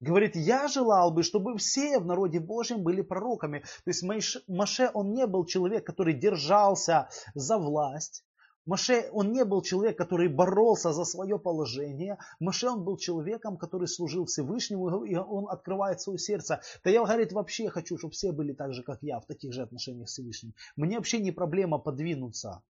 [0.00, 3.60] Говорит, я желал бы, чтобы все в народе Божьем были пророками.
[3.60, 4.02] То есть
[4.46, 8.26] Маше, он не был человек, который держался за власть.
[8.66, 12.18] Маше, он не был человек, который боролся за свое положение.
[12.40, 16.60] Маше, он был человеком, который служил Всевышнему, и он открывает свое сердце.
[16.82, 19.62] Да я, говорит, вообще хочу, чтобы все были так же, как я, в таких же
[19.62, 20.54] отношениях с Всевышним.
[20.76, 22.62] Мне вообще не проблема подвинуться,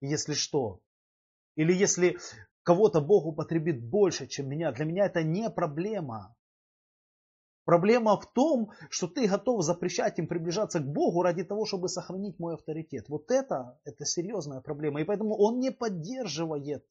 [0.00, 0.80] если что.
[1.54, 2.18] Или если
[2.64, 4.72] кого-то Бог употребит больше, чем меня.
[4.72, 6.34] Для меня это не проблема.
[7.64, 12.38] Проблема в том, что ты готов запрещать им приближаться к Богу ради того, чтобы сохранить
[12.38, 13.08] мой авторитет.
[13.08, 15.00] Вот это, это серьезная проблема.
[15.00, 16.84] И поэтому он не поддерживает,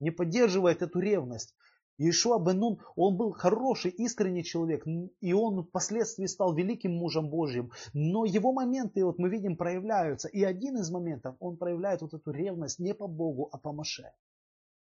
[0.00, 1.54] не поддерживает эту ревность.
[1.98, 4.86] Иешуа Бенун, он был хороший, искренний человек,
[5.20, 7.70] и он впоследствии стал великим мужем Божьим.
[7.92, 10.26] Но его моменты, вот мы видим, проявляются.
[10.28, 14.12] И один из моментов, он проявляет вот эту ревность не по Богу, а по Маше.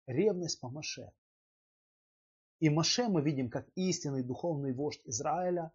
[0.07, 1.11] Ревность по Маше.
[2.61, 5.71] И Маше мы видим как истинный духовный вождь Израиля,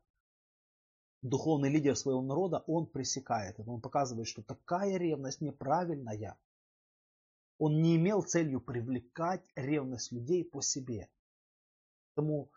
[1.20, 3.58] духовный лидер своего народа, он пресекает.
[3.58, 6.38] Он показывает, что такая ревность неправильная.
[7.58, 11.10] Он не имел целью привлекать ревность людей по себе.
[12.14, 12.52] Поэтому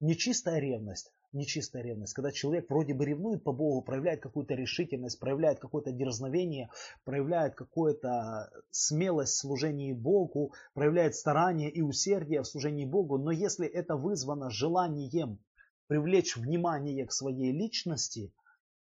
[0.00, 5.58] нечистая ревность, нечистая ревность, когда человек вроде бы ревнует по Богу, проявляет какую-то решительность, проявляет
[5.58, 6.70] какое-то дерзновение,
[7.04, 13.66] проявляет какую-то смелость в служении Богу, проявляет старание и усердие в служении Богу, но если
[13.66, 15.38] это вызвано желанием
[15.86, 18.32] привлечь внимание к своей личности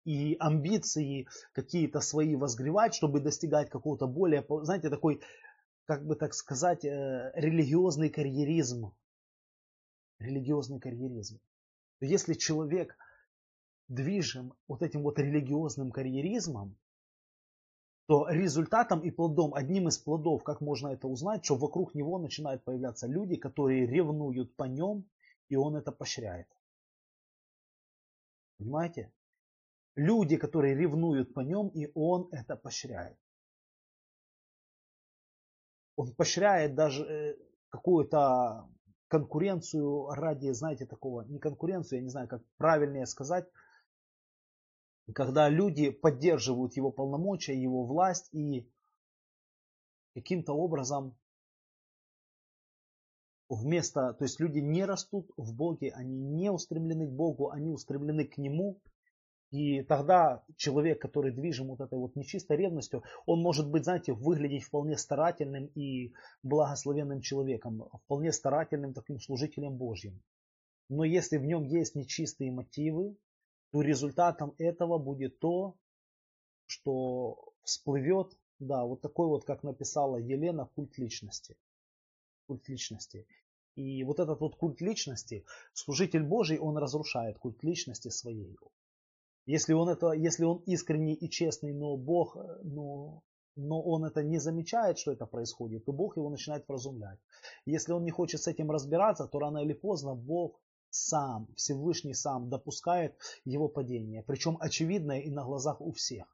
[0.04, 5.20] и амбиции какие-то свои возгревать, чтобы достигать какого-то более, знаете, такой,
[5.84, 8.92] как бы так сказать, э, религиозный карьеризм.
[10.18, 11.40] Религиозный карьеризм
[12.00, 12.96] то если человек
[13.88, 16.76] движим вот этим вот религиозным карьеризмом,
[18.06, 22.64] то результатом и плодом, одним из плодов, как можно это узнать, что вокруг него начинают
[22.64, 25.04] появляться люди, которые ревнуют по нем,
[25.48, 26.48] и он это поощряет.
[28.58, 29.12] Понимаете?
[29.94, 33.18] Люди, которые ревнуют по нем, и он это поощряет.
[35.96, 37.36] Он поощряет даже э,
[37.68, 38.68] какую-то
[39.10, 43.46] конкуренцию ради, знаете, такого, не конкуренцию, я не знаю, как правильнее сказать,
[45.12, 48.70] когда люди поддерживают его полномочия, его власть и
[50.14, 51.18] каким-то образом
[53.48, 58.24] вместо, то есть люди не растут в Боге, они не устремлены к Богу, они устремлены
[58.24, 58.80] к Нему,
[59.50, 64.62] и тогда человек, который движим вот этой вот нечистой ревностью, он может быть, знаете, выглядеть
[64.62, 66.12] вполне старательным и
[66.44, 70.22] благословенным человеком, вполне старательным таким служителем Божьим.
[70.88, 73.16] Но если в нем есть нечистые мотивы,
[73.72, 75.76] то результатом этого будет то,
[76.66, 81.56] что всплывет, да, вот такой вот, как написала Елена, культ личности.
[82.46, 83.26] Культ личности.
[83.74, 88.56] И вот этот вот культ личности, служитель Божий, он разрушает культ личности своей.
[89.46, 93.22] Если он, это, если он искренний и честный, но Бог, э, но,
[93.56, 97.18] но он это не замечает, что это происходит, то Бог его начинает вразумлять.
[97.66, 100.60] Если он не хочет с этим разбираться, то рано или поздно Бог
[100.90, 104.22] сам, Всевышний сам допускает его падение.
[104.22, 106.26] Причем очевидное и на глазах у всех.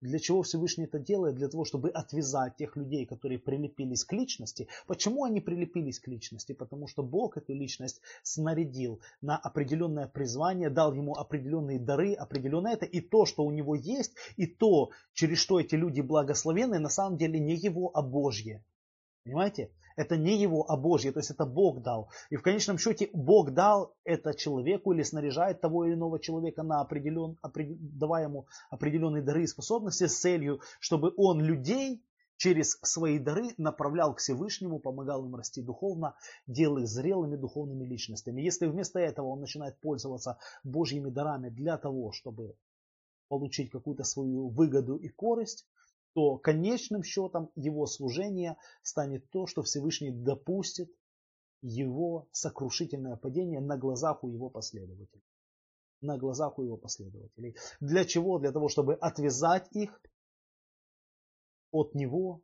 [0.00, 1.34] Для чего Всевышний это делает?
[1.34, 4.66] Для того, чтобы отвязать тех людей, которые прилепились к личности.
[4.86, 6.52] Почему они прилепились к личности?
[6.52, 12.86] Потому что Бог эту личность снарядил на определенное призвание, дал ему определенные дары, определенное это.
[12.86, 17.18] И то, что у него есть, и то, через что эти люди благословены, на самом
[17.18, 18.64] деле не его, а Божье.
[19.24, 19.70] Понимаете?
[19.96, 22.10] Это не его, а Божье, то есть это Бог дал.
[22.30, 26.80] И в конечном счете Бог дал это человеку или снаряжает того или иного человека на
[26.80, 32.02] определен, давая ему определенные дары и способности с целью, чтобы он людей
[32.40, 36.14] через свои дары направлял к Всевышнему, помогал им расти духовно,
[36.46, 38.40] делал их зрелыми духовными личностями.
[38.40, 42.54] Если вместо этого он начинает пользоваться Божьими дарами для того, чтобы
[43.28, 45.66] получить какую-то свою выгоду и корость,
[46.14, 50.90] то конечным счетом его служения станет то, что Всевышний допустит
[51.62, 55.24] его сокрушительное падение на глазах у его последователей.
[56.00, 57.56] На глазах у его последователей.
[57.80, 58.38] Для чего?
[58.38, 60.00] Для того, чтобы отвязать их
[61.70, 62.42] от него.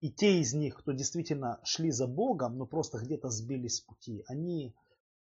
[0.00, 4.22] И те из них, кто действительно шли за Богом, но просто где-то сбились с пути,
[4.28, 4.74] они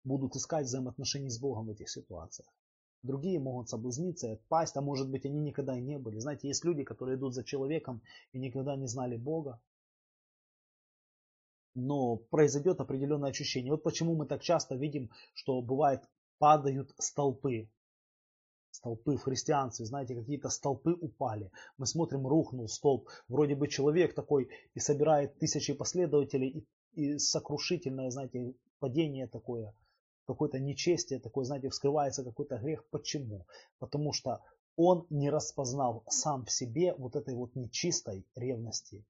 [0.03, 2.53] будут искать взаимоотношений с Богом в этих ситуациях.
[3.03, 6.19] Другие могут соблазниться и отпасть, а может быть они никогда и не были.
[6.19, 8.01] Знаете, есть люди, которые идут за человеком
[8.31, 9.61] и никогда не знали Бога.
[11.75, 13.71] Но произойдет определенное ощущение.
[13.71, 16.01] Вот почему мы так часто видим, что бывает
[16.39, 17.69] падают столпы.
[18.71, 21.51] Столпы в христианстве, знаете, какие-то столпы упали.
[21.77, 23.09] Мы смотрим, рухнул столб.
[23.27, 29.73] Вроде бы человек такой и собирает тысячи последователей, и, и сокрушительное, знаете, падение такое
[30.25, 32.85] какое-то нечестие, такое, знаете, вскрывается какой-то грех.
[32.89, 33.45] Почему?
[33.79, 34.41] Потому что
[34.75, 39.05] он не распознал сам в себе вот этой вот нечистой ревности.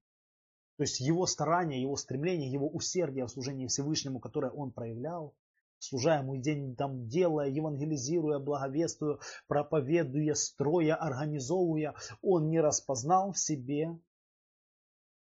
[0.76, 5.34] То есть его старание, его стремление, его усердие в служении Всевышнему, которое он проявлял,
[5.78, 13.96] служа ему день там делая, евангелизируя, благовествуя, проповедуя, строя, организовывая, он не распознал в себе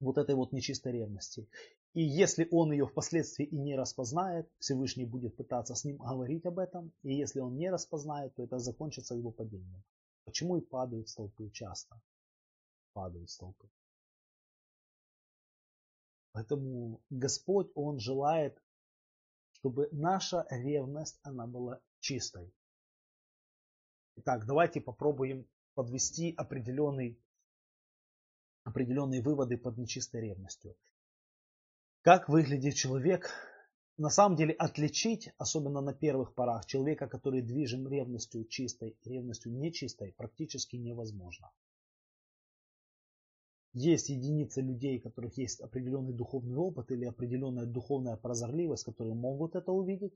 [0.01, 1.49] вот этой вот нечистой ревности.
[1.95, 6.59] И если он ее впоследствии и не распознает, Всевышний будет пытаться с ним говорить об
[6.59, 6.93] этом.
[7.03, 9.85] И если он не распознает, то это закончится его падением.
[10.25, 12.01] Почему и падают столпы часто?
[12.95, 13.71] Падают столпы.
[16.33, 18.61] Поэтому Господь, Он желает,
[19.53, 22.53] чтобы наша ревность, она была чистой.
[24.17, 27.21] Итак, давайте попробуем подвести определенный,
[28.65, 30.77] определенные выводы под нечистой ревностью.
[32.05, 33.31] Как выглядит человек?
[33.97, 39.51] На самом деле отличить, особенно на первых порах, человека, который движим ревностью чистой и ревностью
[39.53, 41.51] нечистой, практически невозможно.
[43.73, 49.57] Есть единицы людей, у которых есть определенный духовный опыт или определенная духовная прозорливость, которые могут
[49.57, 50.13] это увидеть.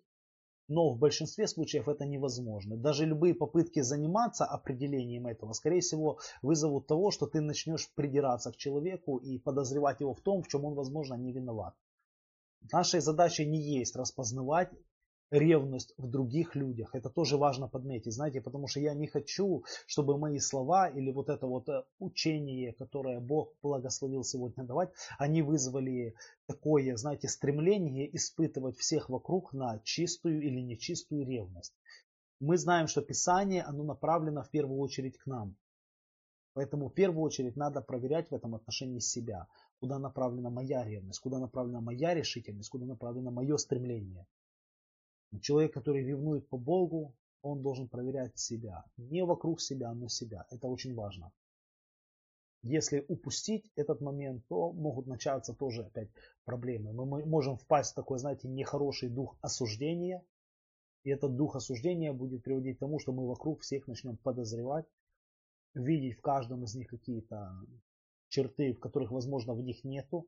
[0.69, 2.77] Но в большинстве случаев это невозможно.
[2.77, 8.57] Даже любые попытки заниматься определением этого, скорее всего, вызовут того, что ты начнешь придираться к
[8.57, 11.75] человеку и подозревать его в том, в чем он, возможно, не виноват.
[12.71, 14.71] Нашей задачей не есть распознавать
[15.31, 16.95] ревность в других людях.
[16.95, 21.29] Это тоже важно подметить, знаете, потому что я не хочу, чтобы мои слова или вот
[21.29, 26.15] это вот э, учение, которое Бог благословил сегодня давать, они вызвали
[26.47, 31.75] такое, знаете, стремление испытывать всех вокруг на чистую или нечистую ревность.
[32.41, 35.57] Мы знаем, что Писание, оно направлено в первую очередь к нам.
[36.55, 39.47] Поэтому в первую очередь надо проверять в этом отношении себя.
[39.81, 44.27] Куда направлена моя ревность, куда направлена моя решительность, куда направлено мое стремление.
[45.41, 48.85] Человек, который ревнует по Богу, он должен проверять себя.
[48.97, 50.47] Не вокруг себя, но себя.
[50.51, 51.33] Это очень важно.
[52.63, 56.09] Если упустить этот момент, то могут начаться тоже опять
[56.45, 56.93] проблемы.
[56.93, 60.25] Мы можем впасть в такой, знаете, нехороший дух осуждения.
[61.05, 64.87] И этот дух осуждения будет приводить к тому, что мы вокруг всех начнем подозревать,
[65.75, 67.53] видеть в каждом из них какие-то
[68.29, 70.27] черты, в которых, возможно, в них нету.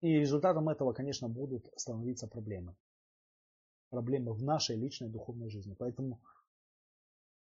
[0.00, 2.74] И результатом этого, конечно, будут становиться проблемы.
[3.90, 5.74] Проблемы в нашей личной духовной жизни.
[5.78, 6.20] Поэтому,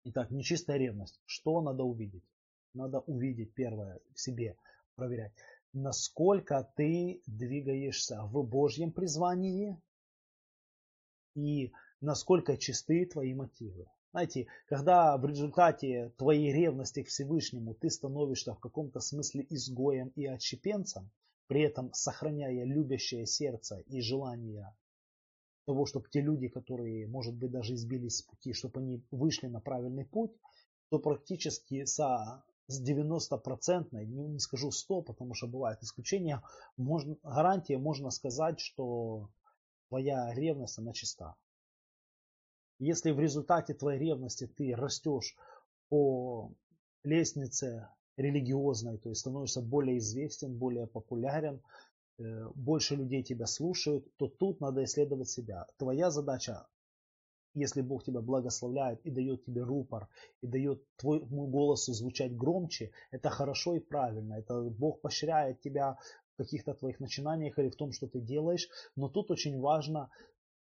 [0.05, 1.21] итак, нечистая ревность.
[1.27, 2.25] Что надо увидеть?
[2.75, 4.57] Надо увидеть первое в себе,
[4.95, 5.33] проверять,
[5.73, 9.81] насколько ты двигаешься в Божьем призвании
[11.35, 13.87] и насколько чисты твои мотивы.
[14.13, 20.27] Знаете, когда в результате твоей ревности к Всевышнему ты становишься в каком-то смысле изгоем и
[20.27, 21.11] отщепенцем,
[21.47, 24.75] при этом сохраняя любящее сердце и желание
[25.69, 29.61] того, чтобы те люди, которые, может быть, даже избились с пути, чтобы они вышли на
[29.61, 30.33] правильный путь,
[30.89, 36.43] то практически со, с 90-процентной, не скажу 100, потому что бывают исключения,
[36.79, 39.29] можно, гарантия можно сказать, что
[39.91, 41.37] твоя ревность, она чиста.
[42.79, 45.37] Если в результате твоей ревности ты растешь
[45.91, 46.51] по
[47.05, 51.61] лестнице религиозной, то есть становишься более известен, более популярен,
[52.19, 55.67] больше людей тебя слушают, то тут надо исследовать себя.
[55.77, 56.67] Твоя задача,
[57.55, 60.09] если Бог тебя благословляет и дает тебе рупор,
[60.43, 64.35] и дает твоему голосу звучать громче, это хорошо и правильно.
[64.35, 65.99] Это Бог поощряет тебя
[66.35, 68.69] в каких-то твоих начинаниях или в том, что ты делаешь.
[68.97, 70.11] Но тут очень важно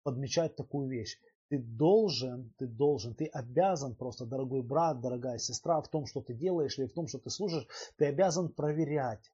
[0.03, 1.19] подмечать такую вещь.
[1.49, 6.33] Ты должен, ты должен, ты обязан просто, дорогой брат, дорогая сестра, в том, что ты
[6.33, 9.31] делаешь или в том, что ты служишь, ты обязан проверять,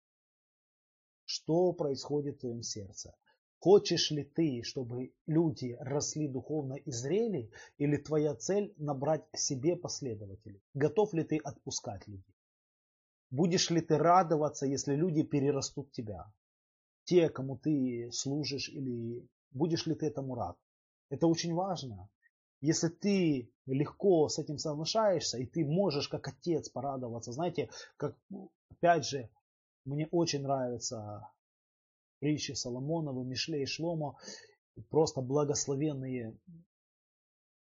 [1.29, 3.13] что происходит в твоем сердце.
[3.59, 10.59] Хочешь ли ты, чтобы люди росли духовно и зрели, или твоя цель набрать себе последователей?
[10.73, 12.35] Готов ли ты отпускать людей?
[13.29, 16.33] Будешь ли ты радоваться, если люди перерастут тебя?
[17.03, 20.57] Те, кому ты служишь, или будешь ли ты этому рад?
[21.11, 22.09] Это очень важно.
[22.59, 28.17] Если ты легко с этим соглашаешься, и ты можешь как отец порадоваться, знаете, как,
[28.71, 29.29] опять же,
[29.89, 31.27] мне очень нравятся
[32.19, 34.17] притчи Соломонова, Мишле и Шломо,
[34.89, 36.37] просто благословенные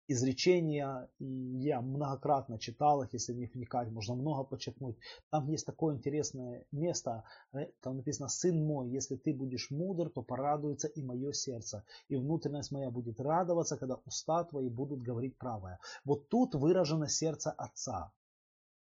[0.09, 4.97] изречения, и я многократно читал их, если них вникать, можно много подчеркнуть.
[5.31, 10.23] Там есть такое интересное место, э, там написано, «Сын мой, если ты будешь мудр, то
[10.23, 15.79] порадуется и мое сердце, и внутренность моя будет радоваться, когда уста твои будут говорить правое».
[16.05, 18.13] Вот тут выражено сердце отца.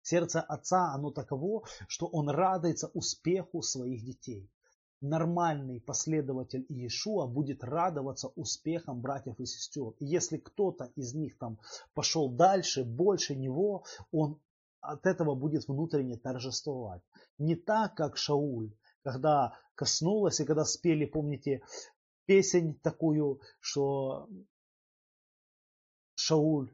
[0.10, 4.50] Сердце отца, оно таково, что он радуется успеху своих детей
[5.02, 9.94] нормальный последователь Иешуа будет радоваться успехам братьев и сестер.
[10.00, 11.60] И если кто-то из них там
[11.94, 14.42] пошел дальше, больше него, он
[14.82, 17.02] от этого будет внутренне торжествовать.
[17.38, 21.62] Не так, как Шауль, когда коснулась и когда спели, помните,
[22.26, 24.28] песень такую, что
[26.16, 26.74] Шауль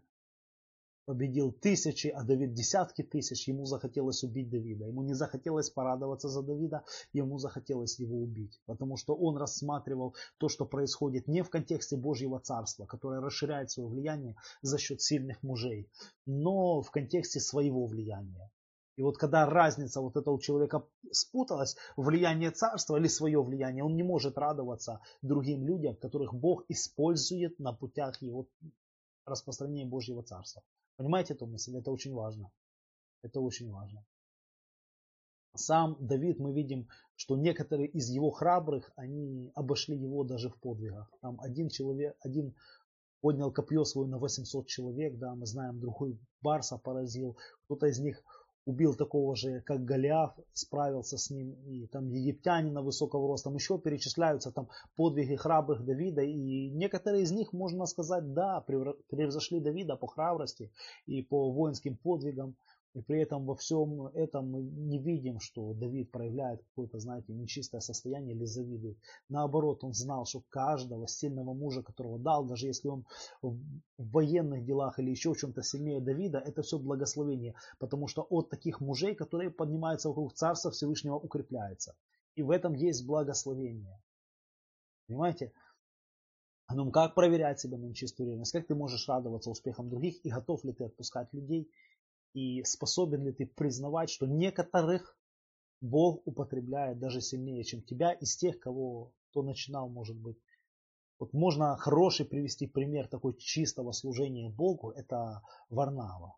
[1.06, 3.48] победил тысячи, а Давид десятки тысяч.
[3.48, 4.86] Ему захотелось убить Давида.
[4.86, 6.84] Ему не захотелось порадоваться за Давида,
[7.14, 8.60] ему захотелось его убить.
[8.66, 13.90] Потому что он рассматривал то, что происходит не в контексте Божьего Царства, которое расширяет свое
[13.90, 15.90] влияние за счет сильных мужей,
[16.26, 18.50] но в контексте своего влияния.
[18.98, 24.04] И вот когда разница вот этого человека спуталась, влияние царства или свое влияние, он не
[24.04, 28.48] может радоваться другим людям, которых Бог использует на путях его
[29.26, 30.64] распространения Божьего царства.
[30.98, 31.78] Понимаете эту мысль?
[31.78, 32.52] Это очень важно.
[33.22, 34.06] Это очень важно.
[35.56, 41.10] Сам Давид, мы видим, что некоторые из его храбрых, они обошли его даже в подвигах.
[41.22, 42.56] Там один человек, один
[43.22, 47.38] поднял копье свое на 800 человек, да, мы знаем, другой Барса поразил.
[47.64, 48.22] Кто-то из них
[48.66, 53.78] убил такого же, как Голиаф, справился с ним, и там египтянина высокого роста, там еще
[53.78, 60.08] перечисляются там подвиги храбрых Давида, и некоторые из них, можно сказать, да, превзошли Давида по
[60.08, 60.72] храбрости
[61.06, 62.56] и по воинским подвигам,
[62.96, 67.82] и при этом во всем этом мы не видим, что Давид проявляет какое-то, знаете, нечистое
[67.82, 68.98] состояние или завидует.
[69.28, 73.06] Наоборот, он знал, что каждого сильного мужа, которого дал, даже если он
[73.42, 73.60] в
[73.98, 77.56] военных делах или еще в чем-то сильнее Давида, это все благословение.
[77.80, 81.96] Потому что от таких мужей, которые поднимаются вокруг Царства Всевышнего, укрепляется.
[82.36, 84.02] И в этом есть благословение.
[85.08, 85.52] Понимаете?
[86.74, 88.54] Ну, как проверять себя на нечистую ревность?
[88.54, 90.26] Как ты можешь радоваться успехам других?
[90.26, 91.70] И готов ли ты отпускать людей?
[92.36, 95.18] И способен ли ты признавать, что некоторых
[95.80, 100.38] Бог употребляет даже сильнее, чем тебя, из тех, кого кто начинал, может быть,
[101.18, 106.36] Вот можно хороший привести пример такой чистого служения Богу, это Варнава.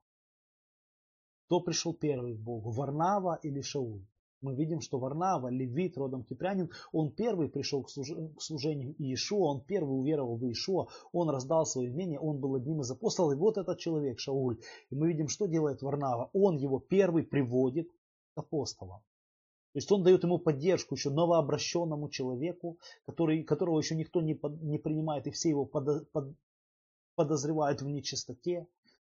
[1.45, 4.05] Кто пришел первый к Богу, Варнава или Шауль?
[4.41, 9.99] Мы видим, что Варнава, левит, родом кипрянин, он первый пришел к, служению Иешуа, он первый
[9.99, 13.33] уверовал в Иешуа, он раздал свое имение, он был одним из апостолов.
[13.33, 14.59] И вот этот человек, Шауль.
[14.91, 16.29] И мы видим, что делает Варнава.
[16.33, 17.89] Он его первый приводит
[18.35, 19.01] к апостолам.
[19.73, 24.61] То есть он дает ему поддержку еще новообращенному человеку, который, которого еще никто не, под,
[24.61, 26.35] не принимает, и все его под, под,
[27.15, 28.67] подозревают в нечистоте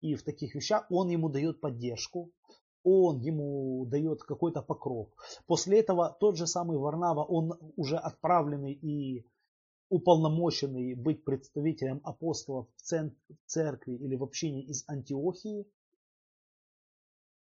[0.01, 0.85] и в таких вещах.
[0.89, 2.31] Он ему дает поддержку,
[2.83, 5.09] он ему дает какой-то покров.
[5.45, 9.25] После этого тот же самый Варнава, он уже отправленный и
[9.89, 13.11] уполномоченный быть представителем апостолов в
[13.45, 15.67] церкви или в общине из Антиохии,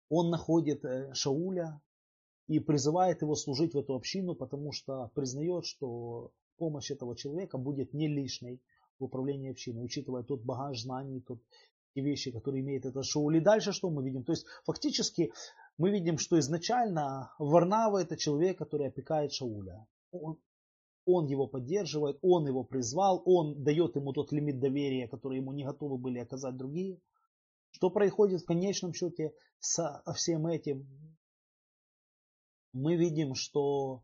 [0.09, 1.81] он находит э, Шауля,
[2.47, 7.93] и призывает его служить в эту общину, потому что признает, что помощь этого человека будет
[7.93, 8.61] не лишней
[8.99, 11.39] в управлении общиной, учитывая тот багаж знаний, тот,
[12.01, 13.29] вещи, которые имеет это шоу.
[13.31, 14.23] И дальше что мы видим?
[14.23, 15.31] То есть фактически
[15.77, 19.85] мы видим, что изначально Варнава это человек, который опекает Шауля.
[20.11, 20.37] Он,
[21.05, 25.63] он его поддерживает, он его призвал, он дает ему тот лимит доверия, который ему не
[25.63, 26.99] готовы были оказать другие.
[27.71, 30.87] Что происходит в конечном счете со всем этим?
[32.75, 34.03] мы видим, что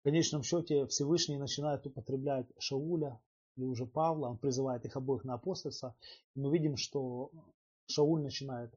[0.00, 3.18] в конечном счете Всевышний начинает употреблять Шауля
[3.56, 5.94] или уже Павла, он призывает их обоих на апостольство,
[6.34, 7.30] и мы видим, что
[7.86, 8.74] Шауль начинает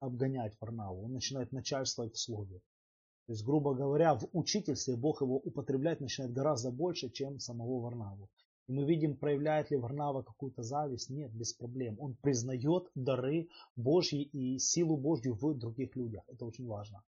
[0.00, 2.60] обгонять Варнаву, он начинает начальствовать в слове.
[3.26, 8.28] То есть, грубо говоря, в учительстве Бог его употреблять начинает гораздо больше, чем самого Варнаву.
[8.68, 11.10] И мы видим, проявляет ли Варнава какую-то зависть?
[11.10, 11.96] Нет, без проблем.
[12.00, 16.24] Он признает дары Божьи и силу Божью в других людях.
[16.28, 17.02] Это очень важно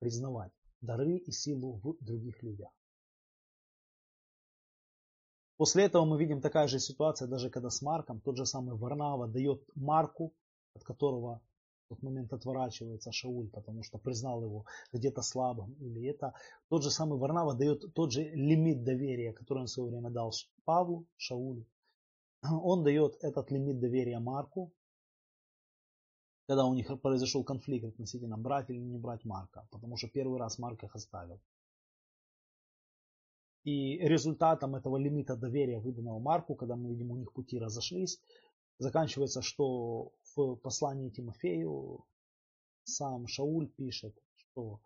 [0.00, 2.70] признавать дары и силу в других людях.
[5.56, 9.28] После этого мы видим такая же ситуация, даже когда с Марком, тот же самый Варнава
[9.28, 10.32] дает Марку,
[10.74, 11.40] от которого
[11.84, 15.74] в тот момент отворачивается Шауль, потому что признал его где-то слабым.
[15.74, 16.34] Или это
[16.68, 20.32] тот же самый Варнава дает тот же лимит доверия, который он в свое время дал
[20.64, 21.66] Павлу, Шаулю.
[22.42, 24.72] Он дает этот лимит доверия Марку,
[26.48, 30.58] когда у них произошел конфликт относительно брать или не брать Марка, потому что первый раз
[30.58, 31.40] Марк их оставил.
[33.64, 38.20] И результатом этого лимита доверия, выданного Марку, когда мы видим, у них пути разошлись,
[38.78, 42.04] заканчивается, что в послании Тимофею
[42.84, 44.80] сам Шауль пишет, что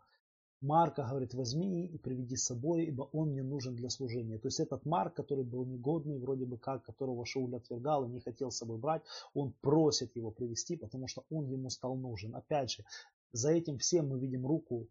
[0.60, 4.38] Марка говорит, возьми и приведи с собой, ибо он мне нужен для служения.
[4.38, 8.20] То есть этот Марк, который был негодный, вроде бы как, которого Шауль отвергал и не
[8.20, 9.02] хотел с собой брать,
[9.34, 12.34] он просит его привести, потому что он ему стал нужен.
[12.34, 12.84] Опять же,
[13.32, 14.88] за этим всем мы видим руку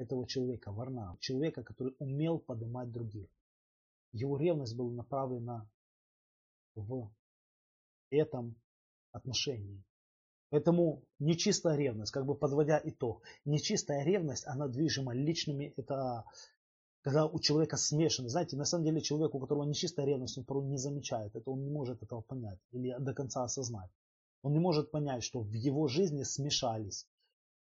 [0.00, 3.28] этого человека, Варна, человека, который умел поднимать других.
[4.12, 5.68] Его ревность была направлена
[6.74, 7.12] в
[8.10, 8.56] этом
[9.12, 9.84] отношении.
[10.48, 16.24] Поэтому нечистая ревность, как бы подводя итог, нечистая ревность, она движима личными, это
[17.02, 18.28] когда у человека смешано.
[18.28, 21.62] Знаете, на самом деле человек, у которого нечистая ревность, он порой не замечает это, он
[21.62, 23.90] не может этого понять или до конца осознать.
[24.42, 27.06] Он не может понять, что в его жизни смешались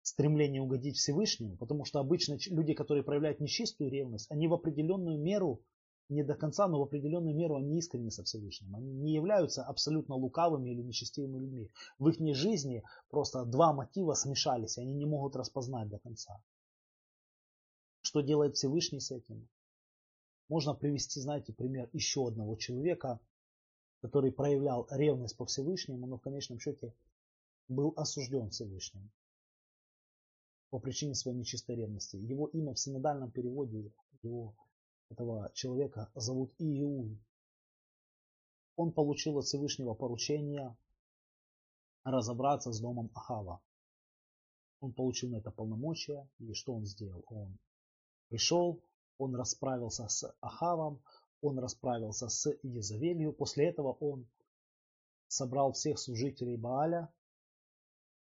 [0.05, 5.63] стремление угодить Всевышнему, потому что обычно люди, которые проявляют нечистую ревность, они в определенную меру
[6.09, 8.75] не до конца, но в определенную меру они искренни со Всевышним.
[8.75, 11.71] Они не являются абсолютно лукавыми или нечестивыми людьми.
[11.97, 16.39] В их жизни просто два мотива смешались, и они не могут распознать до конца.
[18.01, 19.49] Что делает Всевышний с этим?
[20.49, 23.19] Можно привести, знаете, пример еще одного человека,
[24.01, 26.93] который проявлял ревность по Всевышнему, но в конечном счете
[27.67, 29.09] был осужден Всевышним
[30.69, 32.17] по причине своей нечистой ревности.
[32.17, 33.91] Его имя в синодальном переводе,
[34.21, 34.55] его
[35.09, 37.19] этого человека зовут Иуй.
[38.75, 40.75] Он получил от Всевышнего поручение
[42.03, 43.61] разобраться с домом Ахава.
[44.81, 47.23] Он получил на это полномочия, и что он сделал?
[47.27, 47.57] Он
[48.27, 48.81] пришел,
[49.17, 51.01] он расправился с Ахавом,
[51.41, 53.33] он расправился с Езавелью.
[53.33, 54.27] После этого он
[55.27, 57.09] собрал всех служителей Бааля,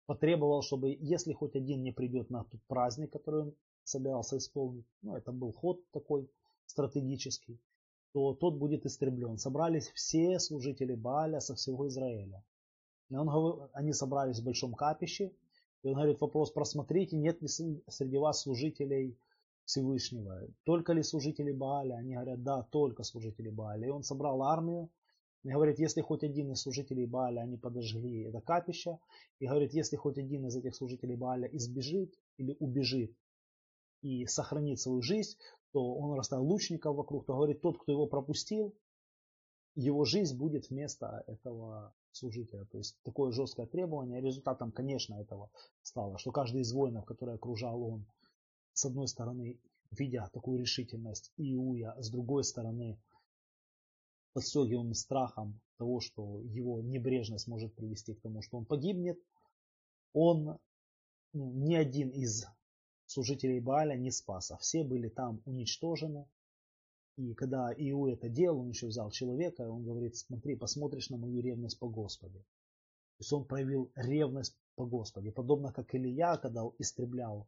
[0.06, 5.16] потребовал, чтобы если хоть один не придет на тот праздник, который он собирался исполнить, ну
[5.16, 6.30] это был ход такой,
[6.66, 7.60] стратегический,
[8.14, 9.38] то тот будет истреблен.
[9.38, 12.44] Собрались все служители Бааля со всего Израиля.
[13.10, 15.32] И он, они собрались в большом капище,
[15.84, 19.18] и он говорит, вопрос просмотрите, нет ли среди вас служителей
[19.66, 20.48] Всевышнего.
[20.64, 21.96] Только ли служители Бааля?
[21.96, 23.88] Они говорят, да, только служители Бааля.
[23.88, 24.90] И он собрал армию,
[25.46, 28.98] и говорит, если хоть один из служителей Бааля, они подожгли это капище,
[29.38, 33.16] и говорит, если хоть один из этих служителей Бааля избежит или убежит
[34.02, 35.38] и сохранит свою жизнь,
[35.72, 38.74] то он расставил лучников вокруг, то говорит, тот, кто его пропустил,
[39.76, 42.66] его жизнь будет вместо этого служителя.
[42.66, 44.22] То есть такое жесткое требование.
[44.22, 45.52] Результатом, конечно, этого
[45.84, 48.08] стало, что каждый из воинов, который окружал он,
[48.74, 49.60] с одной стороны,
[49.92, 53.00] видя такую решительность Иуя, с другой стороны,
[54.36, 59.18] подстегиваем страхом того, что его небрежность может привести к тому, что он погибнет,
[60.12, 60.60] он
[61.32, 62.46] ну, ни один из
[63.06, 66.28] служителей Бааля не спас, а все были там уничтожены.
[67.16, 71.16] И когда Иу это делал, он еще взял человека, и он говорит, смотри, посмотришь на
[71.16, 72.40] мою ревность по Господи.
[72.40, 77.48] То есть он проявил ревность по Господи, подобно как Илья, когда истреблял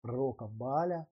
[0.00, 1.06] пророка Бааля,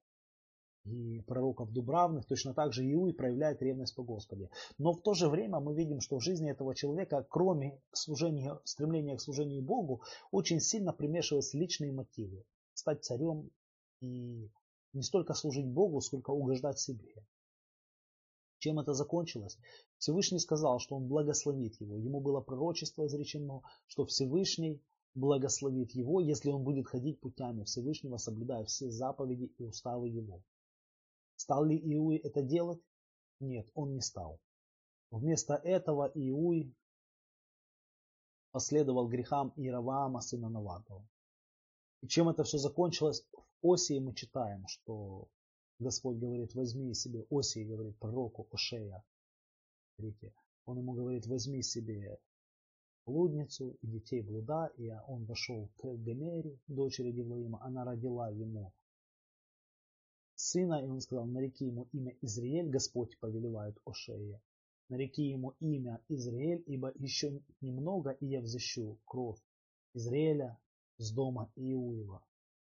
[0.85, 4.51] и пророков Дубравных, точно так же Иуи проявляет ревность по Господи.
[4.78, 9.16] Но в то же время мы видим, что в жизни этого человека, кроме служения, стремления
[9.16, 12.45] к служению Богу, очень сильно примешиваются личные мотивы.
[12.74, 13.51] Стать царем
[14.01, 14.51] и
[14.93, 17.14] не столько служить Богу, сколько угождать себе.
[18.59, 19.59] Чем это закончилось?
[19.99, 21.99] Всевышний сказал, что он благословит его.
[21.99, 24.82] Ему было пророчество изречено, что Всевышний
[25.14, 30.43] благословит его, если он будет ходить путями Всевышнего, соблюдая все заповеди и уставы его.
[31.37, 32.80] Стал ли Иуи это делать?
[33.41, 34.41] Нет, он не стал.
[35.11, 36.74] Вместо этого Иуи
[38.53, 41.07] последовал грехам Иераваама, сына Наватова.
[42.03, 43.26] И чем это все закончилось?
[43.32, 45.28] В Осии мы читаем, что
[45.78, 49.03] Господь говорит, возьми себе, Осии говорит пророку Ошея,
[49.97, 50.32] смотрите,
[50.66, 52.18] он ему говорит, возьми себе
[53.07, 58.72] блудницу и детей блуда, и он вошел к Гомере, дочери Девлаима, она родила ему
[60.35, 64.41] сына, и он сказал, нареки ему имя Израиль, Господь повелевает Ошея.
[64.89, 69.41] Нареки ему имя Израиль, ибо еще немного, и я взыщу кровь
[69.95, 70.59] Израиля
[70.99, 72.24] с дома Иуева,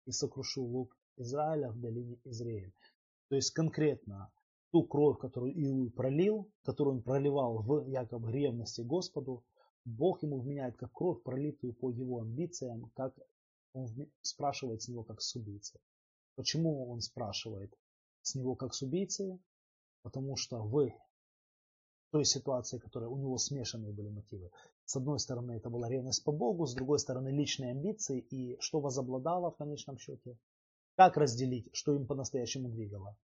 [0.07, 2.73] и сокрушу лук Израиля в долине Израиль.
[3.29, 4.31] То есть конкретно
[4.71, 9.45] ту кровь, которую Иуй пролил, которую он проливал в якобы ревности Господу,
[9.85, 13.17] Бог ему вменяет как кровь, пролитую по его амбициям, как
[13.73, 13.87] он
[14.23, 15.81] спрашивает с него как с убийцей.
[16.37, 17.75] Почему он спрашивает
[18.23, 19.41] с него как с убийцей?
[20.03, 20.93] Потому что в
[22.11, 24.51] той ситуации, которая у него смешанные были мотивы.
[24.85, 28.21] С одной стороны, это была ревность по Богу, с другой стороны, личные амбиции.
[28.21, 30.39] И что возобладало в конечном счете?
[30.95, 33.17] Как разделить, что им по-настоящему двигало?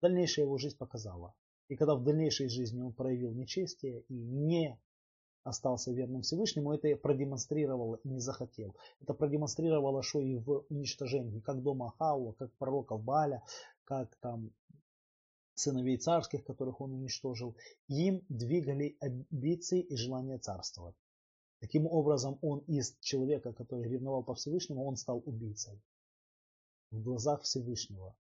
[0.00, 1.34] Дальнейшая его жизнь показала.
[1.68, 4.80] И когда в дальнейшей жизни он проявил нечестие и не
[5.44, 8.74] остался верным Всевышнему, это продемонстрировало и не захотел.
[9.00, 13.42] Это продемонстрировало, что и в уничтожении, как дома Хауа, как пророков Баля,
[13.84, 14.52] как там
[15.54, 17.56] сыновей царских, которых он уничтожил,
[17.88, 20.96] им двигали амбиции и желание царствовать.
[21.60, 25.80] Таким образом, он из человека, который ревновал по Всевышнему, он стал убийцей.
[26.90, 28.16] В глазах Всевышнего.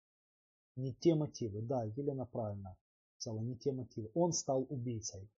[0.76, 1.62] Не те мотивы.
[1.62, 2.76] Да, Елена правильно
[3.18, 4.10] сказала, не те мотивы.
[4.14, 5.28] Он стал убийцей.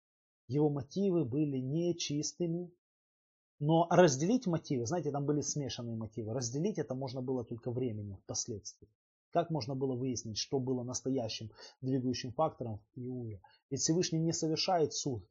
[0.51, 2.73] Его мотивы были нечистыми.
[3.61, 6.33] Но разделить мотивы, знаете, там были смешанные мотивы.
[6.33, 8.89] Разделить это можно было только временем, впоследствии.
[9.31, 11.51] Как можно было выяснить, что было настоящим
[11.83, 13.41] двигающим фактором в Иуе?
[13.71, 15.25] Ведь Всевышний не совершает суд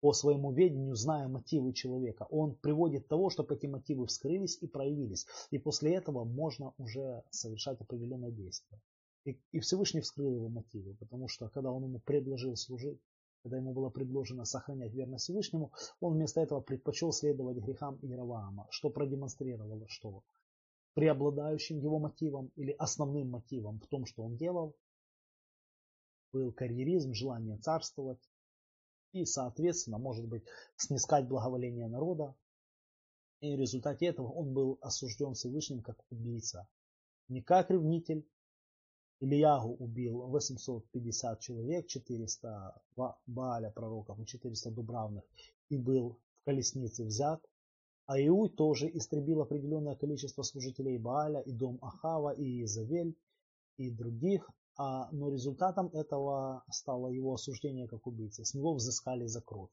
[0.00, 2.28] по своему ведению, зная мотивы человека.
[2.30, 5.26] Он приводит того, чтобы эти мотивы вскрылись и проявились.
[5.50, 8.80] И после этого можно уже совершать определенное действие.
[9.24, 13.00] И, и Всевышний вскрыл его мотивы, потому что когда он ему предложил служить,
[13.42, 18.88] когда ему было предложено сохранять верность Всевышнему, он вместо этого предпочел следовать грехам Иераваама, что
[18.88, 20.22] продемонстрировало, что
[20.94, 24.76] преобладающим его мотивом или основным мотивом в том, что он делал,
[26.32, 28.20] был карьеризм, желание царствовать
[29.12, 30.44] и, соответственно, может быть,
[30.76, 32.34] снискать благоволение народа.
[33.40, 36.68] И в результате этого он был осужден Всевышним как убийца.
[37.28, 38.24] Не как ревнитель,
[39.22, 42.82] Ильягу убил 850 человек, 400
[43.26, 45.22] Бааля пророков и 400 Дубравных,
[45.68, 47.40] и был в колеснице взят.
[48.06, 53.14] А Иуй тоже истребил определенное количество служителей Бааля, и дом Ахава, и Изавель,
[53.76, 54.50] и других.
[54.76, 58.44] А, но результатом этого стало его осуждение как убийцы.
[58.44, 59.70] С него взыскали за кровь.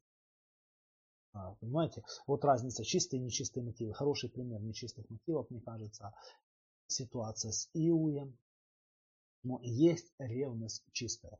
[1.33, 3.93] А, понимаете, вот разница, чистые и нечистые мотивы.
[3.93, 6.13] Хороший пример нечистых мотивов, мне кажется,
[6.85, 8.37] ситуация с Иуем,
[9.43, 11.39] но есть ревность чистая.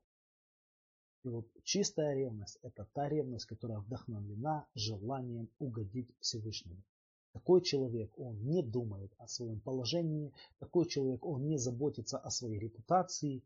[1.24, 6.82] И вот чистая ревность– это та ревность, которая вдохновлена желанием угодить Всевышнему.
[7.34, 12.58] Такой человек, он не думает о своем положении, такой человек, он не заботится о своей
[12.58, 13.43] репутации.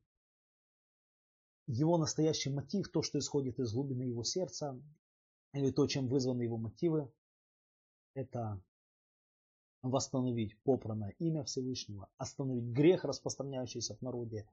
[1.68, 4.80] Его настоящий мотив, то, что исходит из глубины его сердца,
[5.54, 7.12] или то, чем вызваны его мотивы,
[8.14, 8.62] это
[9.84, 14.48] восстановить попранное имя Всевышнего, остановить грех, распространяющийся в народе.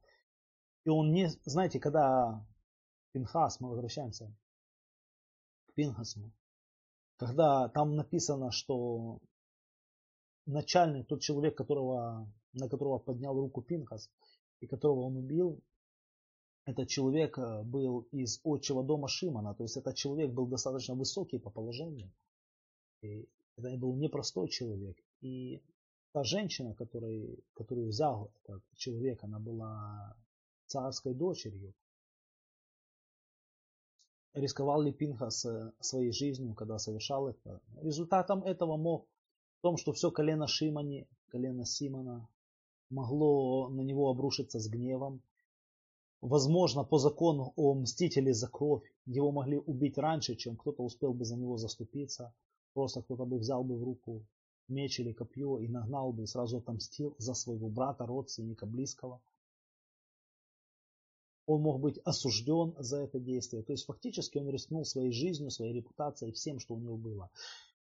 [0.84, 2.44] И он не, знаете, когда
[3.12, 4.34] Пинхас, мы возвращаемся
[5.74, 6.32] Пинхасу,
[7.16, 9.20] когда там написано, что
[10.46, 14.10] начальник, тот человек, которого, на которого поднял руку Пинхас
[14.60, 15.62] и которого он убил,
[16.64, 21.38] этот человек э, был из отчего дома Шимана, то есть этот человек был достаточно высокий
[21.38, 22.12] по положению.
[23.02, 24.96] И это был непростой человек.
[25.20, 25.62] И
[26.12, 30.16] та женщина, который, которую взял этот человек, она была
[30.66, 31.74] царской дочерью.
[34.32, 35.46] Рисковал ли Пинхас
[35.80, 37.60] своей жизнью, когда совершал это?
[37.82, 39.06] Результатом этого мог
[39.58, 42.28] в том, что все колено Шимани, колено Симона
[42.88, 45.22] могло на него обрушиться с гневом.
[46.20, 51.24] Возможно, по закону о мстителе за кровь его могли убить раньше, чем кто-то успел бы
[51.24, 52.32] за него заступиться.
[52.72, 54.24] Просто кто-то бы взял бы в руку
[54.70, 59.20] меч или копье и нагнал бы и сразу отомстил за своего брата, родственника, близкого
[61.50, 63.62] он мог быть осужден за это действие.
[63.62, 67.30] То есть фактически он рискнул своей жизнью, своей репутацией, всем, что у него было.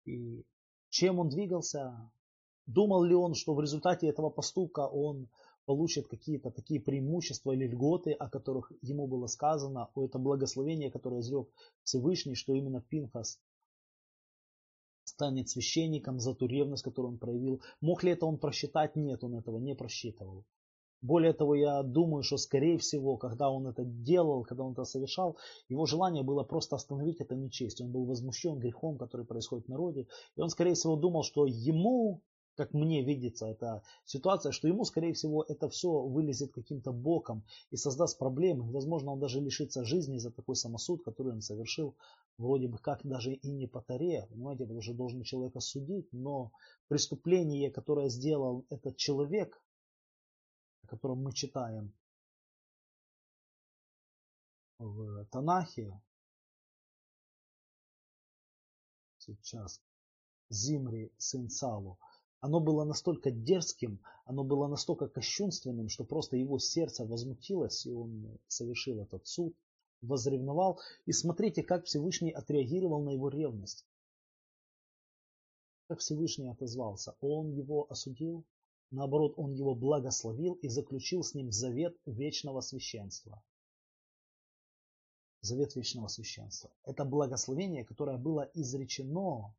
[0.07, 0.45] И
[0.89, 2.11] чем он двигался?
[2.67, 5.29] Думал ли он, что в результате этого поступка он
[5.67, 11.21] получит какие-то такие преимущества или льготы, о которых ему было сказано, о это благословение, которое
[11.21, 11.49] изрек
[11.85, 13.39] Всевышний, что именно Пинхас
[15.19, 17.61] станет священником за ту ревность, которую он проявил.
[17.81, 18.95] Мог ли это он просчитать?
[18.95, 20.45] Нет, он этого не просчитывал.
[21.03, 25.37] Более того, я думаю, что скорее всего, когда он это делал, когда он это совершал,
[25.69, 27.81] его желание было просто остановить это нечесть.
[27.81, 30.07] Он был возмущен грехом, который происходит в народе.
[30.37, 32.23] И он, скорее всего, думал, что ему,
[32.59, 37.77] как мне видится эта ситуация, что ему, скорее всего, это все вылезет каким-то боком и
[37.77, 38.73] создаст проблемы.
[38.73, 41.95] Возможно, он даже лишится жизни за такой самосуд, который он совершил,
[42.37, 46.51] вроде бы как даже и не по таре, понимаете, потому что должен человека судить, но
[46.89, 49.63] преступление, которое сделал этот человек,
[50.83, 51.93] о котором мы читаем
[54.81, 56.03] в Танахе,
[59.19, 59.81] сейчас
[60.51, 61.99] Зимри, сын Салу,
[62.41, 68.39] оно было настолько дерзким, оно было настолько кощунственным, что просто его сердце возмутилось, и он
[68.47, 69.57] совершил этот суд,
[70.03, 70.81] возревновал.
[71.07, 73.87] И смотрите, как Всевышний отреагировал на его ревность.
[75.89, 77.17] Как Всевышний отозвался.
[77.21, 78.45] Он его осудил,
[78.91, 83.43] Наоборот, он его благословил и заключил с ним завет вечного священства.
[85.43, 86.71] Завет вечного священства.
[86.85, 89.55] Это благословение, которое было изречено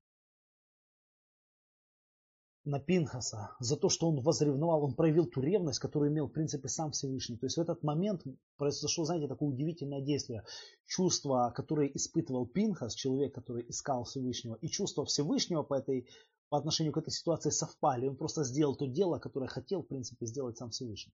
[2.69, 6.69] на Пинхаса за то, что он возревновал, он проявил ту ревность, которую имел в принципе
[6.69, 7.37] сам Всевышний.
[7.37, 8.23] То есть в этот момент
[8.57, 10.43] произошло, знаете, такое удивительное действие.
[10.85, 16.07] Чувство, которое испытывал Пинхас, человек, который искал Всевышнего, и чувство Всевышнего по этой
[16.49, 18.07] по отношению к этой ситуации совпали.
[18.07, 21.13] Он просто сделал то дело, которое хотел, в принципе, сделать сам Всевышний.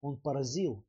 [0.00, 0.84] Он поразил.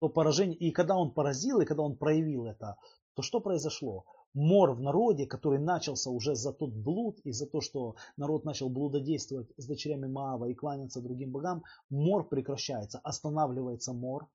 [0.00, 2.76] То поражение, и когда он поразил, и когда он проявил это,
[3.14, 4.04] то что произошло?
[4.38, 8.68] Мор в народе, который начался уже за тот блуд и за то, что народ начал
[8.68, 14.28] блудодействовать с дочерями Маава и кланяться другим богам, мор прекращается, останавливается мор.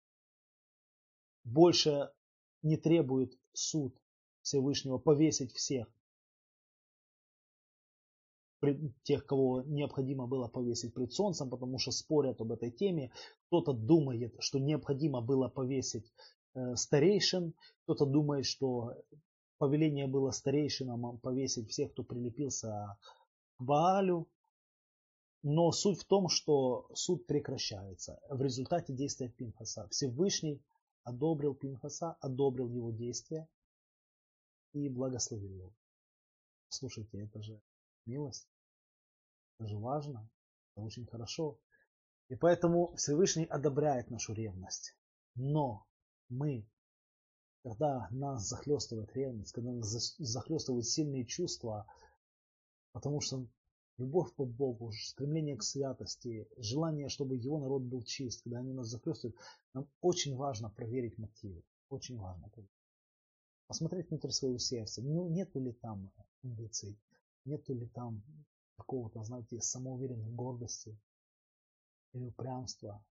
[1.46, 2.12] Больше
[2.64, 3.96] не требует суд
[4.42, 5.88] Всевышнего повесить всех
[9.04, 13.10] тех, кого необходимо было повесить пред солнцем, потому что спорят об этой теме.
[13.48, 16.12] Кто-то думает, что необходимо было повесить
[16.56, 18.96] э, старейшин, кто-то думает, что
[19.58, 22.98] повеление было старейшинам повесить всех, кто прилепился
[23.58, 24.28] к Баалю.
[25.42, 29.88] Но суть в том, что суд прекращается в результате действия Пинхаса.
[29.90, 30.64] Всевышний
[31.04, 33.48] одобрил Пинхаса, одобрил его действия
[34.72, 35.74] и благословил его.
[36.70, 37.62] Слушайте, это же
[38.06, 38.48] милость.
[39.60, 40.30] Это же важно,
[40.72, 41.60] это очень хорошо.
[42.30, 44.98] И поэтому Всевышний одобряет нашу ревность.
[45.36, 45.86] Но
[46.30, 46.68] мы,
[47.64, 51.88] когда нас захлестывает ревность, когда нас захлестывают сильные чувства,
[52.92, 53.48] потому что
[53.98, 58.88] любовь по Богу, стремление к святости, желание, чтобы его народ был чист, когда они нас
[58.88, 59.38] захлестывают,
[59.74, 61.64] нам очень важно проверить мотивы.
[61.90, 62.52] Очень важно.
[63.68, 65.02] Посмотреть внутрь своего сердца.
[65.02, 66.12] Ну, нету ли там
[66.44, 67.00] амбиций,
[67.46, 68.22] нету ли там
[68.78, 71.00] какого-то, знаете, самоуверенной гордости
[72.14, 73.04] или упрямства.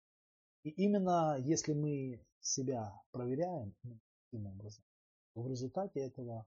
[0.64, 3.74] И именно если мы себя проверяем
[4.32, 4.84] таким образом,
[5.36, 6.46] в результате этого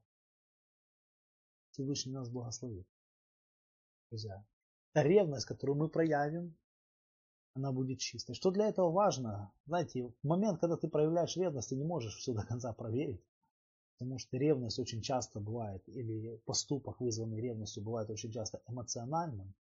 [1.70, 2.86] Всевышний нас благословит.
[4.10, 4.44] Друзья,
[4.92, 6.56] та ревность, которую мы проявим,
[7.54, 8.34] она будет чистой.
[8.34, 9.52] Что для этого важно?
[9.66, 13.22] Знаете, в момент, когда ты проявляешь ревность, ты не можешь все до конца проверить.
[13.98, 19.54] Потому что ревность очень часто бывает, или поступок, вызванный ревностью, бывает очень часто эмоциональным.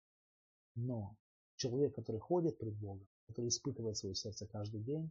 [0.77, 1.17] Но
[1.57, 5.11] человек, который ходит пред Богом, который испытывает свое сердце каждый день,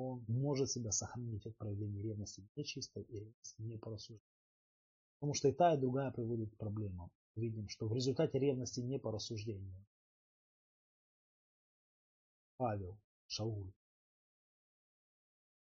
[0.00, 3.96] он может себя сохранить от проявления ревности нечистой и ревности не по
[5.18, 7.10] Потому что и та, и другая приводит к проблемам.
[7.36, 9.86] Видим, что в результате ревности не по рассуждению.
[12.56, 13.72] Павел, Шауль,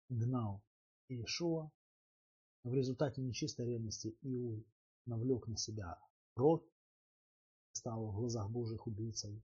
[0.08, 0.62] гнал
[1.08, 1.70] Иешуа.
[2.64, 4.66] В результате нечистой ревности Иуй
[5.06, 5.98] навлек на себя
[6.34, 6.62] кровь,
[7.72, 9.42] стал в глазах Божьих убийцей.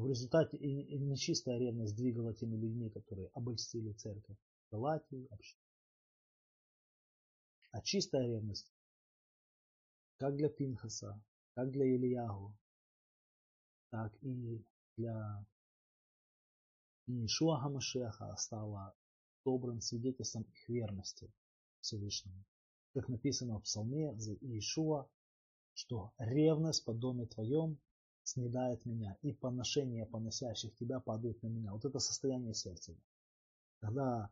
[0.00, 4.38] В результате и нечистая ревность двигала теми людьми, которые обольстили церковь
[4.70, 5.60] Галатии, общины.
[7.72, 8.72] А чистая ревность,
[10.16, 11.22] как для Пинхаса,
[11.54, 12.56] как для Ильягу,
[13.90, 14.64] так и
[14.96, 15.46] для
[17.06, 18.94] Иешуа Гамашеха стала
[19.44, 21.30] добрым свидетельством их верности
[21.82, 22.42] Всевышнему.
[22.94, 25.10] Как написано в псалме за Иешуа,
[25.74, 27.78] что ревность по доме твоем
[28.30, 31.72] снедает меня, и поношения поносящих тебя падают на меня.
[31.72, 32.94] Вот это состояние сердца.
[33.80, 34.30] Когда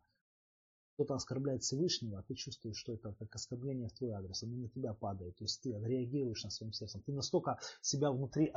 [0.95, 4.69] кто-то оскорбляет Всевышнего, а ты чувствуешь, что это как оскорбление в твой адрес, оно на
[4.69, 5.37] тебя падает.
[5.37, 7.03] То есть ты реагируешь на своим сердцем.
[7.03, 8.53] Ты настолько себя внутри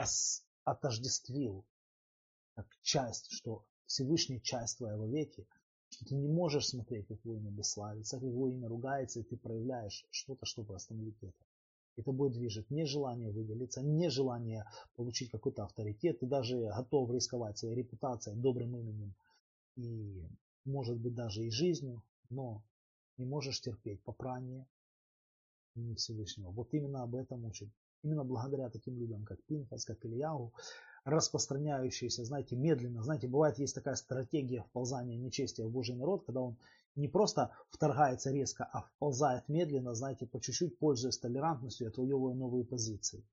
[0.64, 1.66] отождествил,
[2.56, 5.48] как часть, что Всевышний часть твоего веки,
[5.90, 9.38] что ты не можешь смотреть, как его имя бесславится, как его имя ругается, и ты
[9.38, 11.46] проявляешь что-то, чтобы остановить это.
[11.98, 14.66] Это будет движет не желание выделиться, не желание
[14.96, 16.20] получить какой-то авторитет.
[16.20, 19.14] Ты даже готов рисковать своей репутацией, добрым именем
[19.76, 20.26] и,
[20.66, 22.64] может быть, даже и жизнью, но
[23.18, 24.66] не можешь терпеть попрание
[25.96, 26.52] Всевышнего.
[26.52, 27.70] Вот именно об этом учит.
[28.04, 30.54] Именно благодаря таким людям, как Пинхас, как Ильяу,
[31.04, 33.04] распространяющиеся, знаете, медленно.
[33.04, 36.58] Знаете, бывает есть такая стратегия вползания нечестия в Божий народ, когда он
[36.96, 43.24] не просто вторгается резко, а вползает медленно, знаете, по чуть-чуть, пользуясь толерантностью, отвоевывая новые позиции.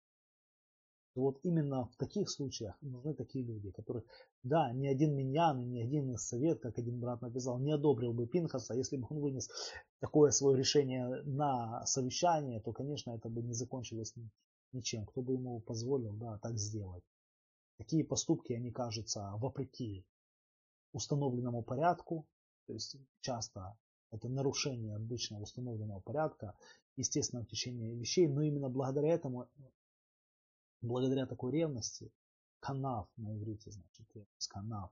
[1.15, 4.05] Вот именно в таких случаях нужны такие люди, которых,
[4.45, 8.75] да, ни один миньян, ни один совет, как один брат написал, не одобрил бы Пинхаса,
[8.75, 9.51] если бы он вынес
[9.99, 14.15] такое свое решение на совещание, то, конечно, это бы не закончилось
[14.73, 15.07] ничем.
[15.07, 17.03] Кто бы ему позволил, да, так сделать.
[17.79, 20.05] Такие поступки, они кажутся вопреки
[20.93, 22.29] установленному порядку,
[22.69, 23.79] то есть часто
[24.11, 26.55] это нарушение обычно установленного порядка,
[26.97, 29.49] естественного течения вещей, но именно благодаря этому,
[30.83, 32.13] благодаря такой ревности,
[32.61, 34.07] канав на иврите значит,
[34.51, 34.91] канав,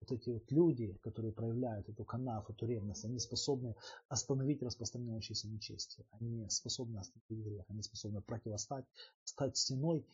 [0.00, 3.76] вот эти вот люди, которые проявляют эту канав, эту ревность, они способны
[4.08, 6.04] остановить распространяющиеся нечестие.
[6.10, 8.86] Они способны остановить грех, они способны противостать,
[9.22, 10.04] стать стеной.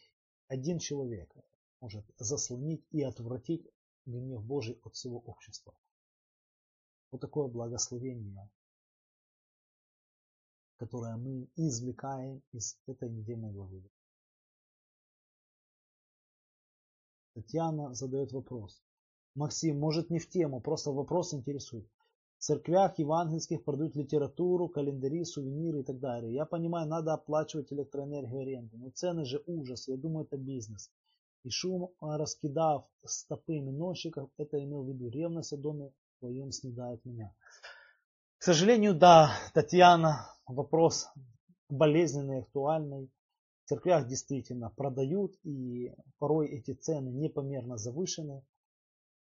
[0.49, 1.35] Один человек
[1.81, 3.67] может заслонить и отвратить
[4.05, 5.75] гнев Божий от всего общества.
[7.15, 8.51] Вот такое благословение,
[10.79, 13.89] которое мы извлекаем из этой недельной главы.
[17.35, 18.83] Татьяна задает вопрос.
[19.37, 21.89] Максим, может не в тему, просто вопрос интересует.
[22.39, 26.35] В церквях евангельских продают литературу, календари, сувениры и так далее.
[26.35, 30.91] Я понимаю, надо оплачивать электроэнергию аренду, но цены же ужас, я думаю, это бизнес.
[31.45, 35.93] И шум, а, раскидав стопы миновщиков, это имел в виду ревность о доме
[36.25, 37.35] твоем снедает меня.
[38.39, 41.07] К сожалению, да, Татьяна, вопрос
[41.69, 43.11] болезненный, актуальный.
[43.65, 48.43] В церквях действительно продают, и порой эти цены непомерно завышены.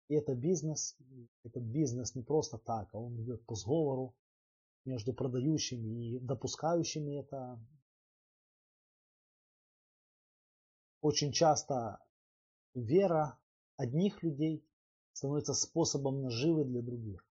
[0.10, 0.98] И это бизнес.
[1.44, 4.14] Этот бизнес не просто так, а он идет по сговору
[4.84, 7.58] между продающими и допускающими это
[11.02, 11.98] Очень часто
[12.76, 13.40] вера
[13.78, 14.64] одних людей
[15.14, 17.26] становится способом наживы для других.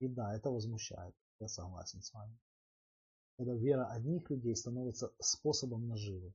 [0.00, 1.14] И да, это возмущает.
[1.38, 2.36] Я согласен с вами.
[3.36, 6.32] Когда вера одних людей становится способом наживы.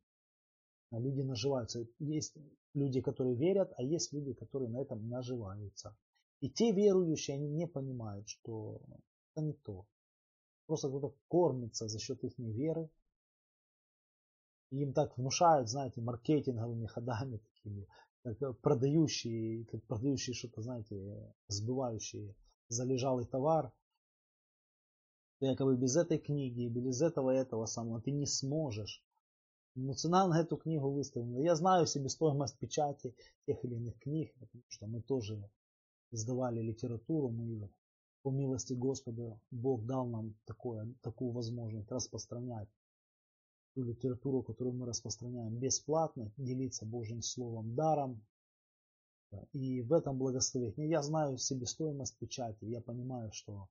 [0.91, 1.85] А люди наживаются.
[1.99, 2.35] Есть
[2.73, 5.95] люди, которые верят, а есть люди, которые на этом наживаются.
[6.41, 8.81] И те верующие, они не понимают, что
[9.33, 9.85] это не то.
[10.67, 12.89] Просто кто-то кормится за счет их веры,
[14.71, 17.87] им так внушают, знаете, маркетинговыми ходами такими,
[18.33, 22.35] как продающие, как продающие что-то, знаете, сбывающие
[22.69, 23.71] залежалый товар.
[25.39, 29.03] Ты якобы без этой книги, без этого этого самого ты не сможешь.
[29.75, 31.39] Но цена на эту книгу выставлена.
[31.39, 33.13] Я знаю себестоимость печати
[33.45, 35.49] тех или иных книг, потому что мы тоже
[36.11, 37.69] издавали литературу, мы
[38.23, 42.69] по милости Господа Бог дал нам такое, такую возможность распространять
[43.75, 48.25] ту литературу, которую мы распространяем бесплатно, делиться Божьим Словом даром.
[49.51, 50.87] И в этом благословении.
[50.87, 53.67] Я знаю себестоимость печати, я понимаю, что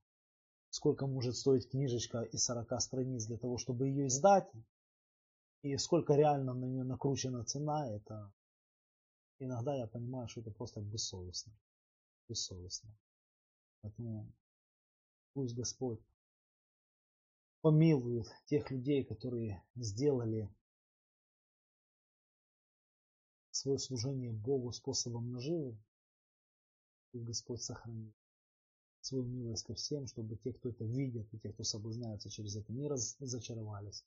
[0.69, 4.47] сколько может стоить книжечка из 40 страниц для того, чтобы ее издать,
[5.63, 8.31] и сколько реально на нее накручена цена, это
[9.39, 11.51] иногда я понимаю, что это просто бессовестно.
[12.29, 12.91] Бессовестно.
[13.81, 14.31] Поэтому
[15.33, 15.99] пусть Господь
[17.65, 20.47] помилует тех людей, которые сделали
[23.49, 25.75] свое служение Богу способом наживы,
[27.13, 28.13] и Господь сохранит
[29.01, 32.71] свою милость ко всем, чтобы те, кто это видят, и те, кто соблазняются через это,
[32.71, 34.05] не разочаровались.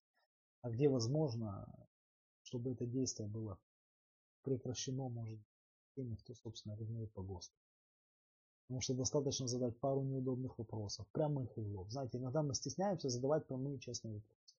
[0.62, 1.68] А где возможно,
[2.44, 3.58] чтобы это действие было
[4.44, 5.40] прекращено, может,
[5.96, 7.67] теми, кто, собственно, ревнует по Господу.
[8.68, 11.90] Потому что достаточно задать пару неудобных вопросов, прямых и в лоб.
[11.90, 14.54] Знаете, иногда мы стесняемся задавать прямые честные вопросы.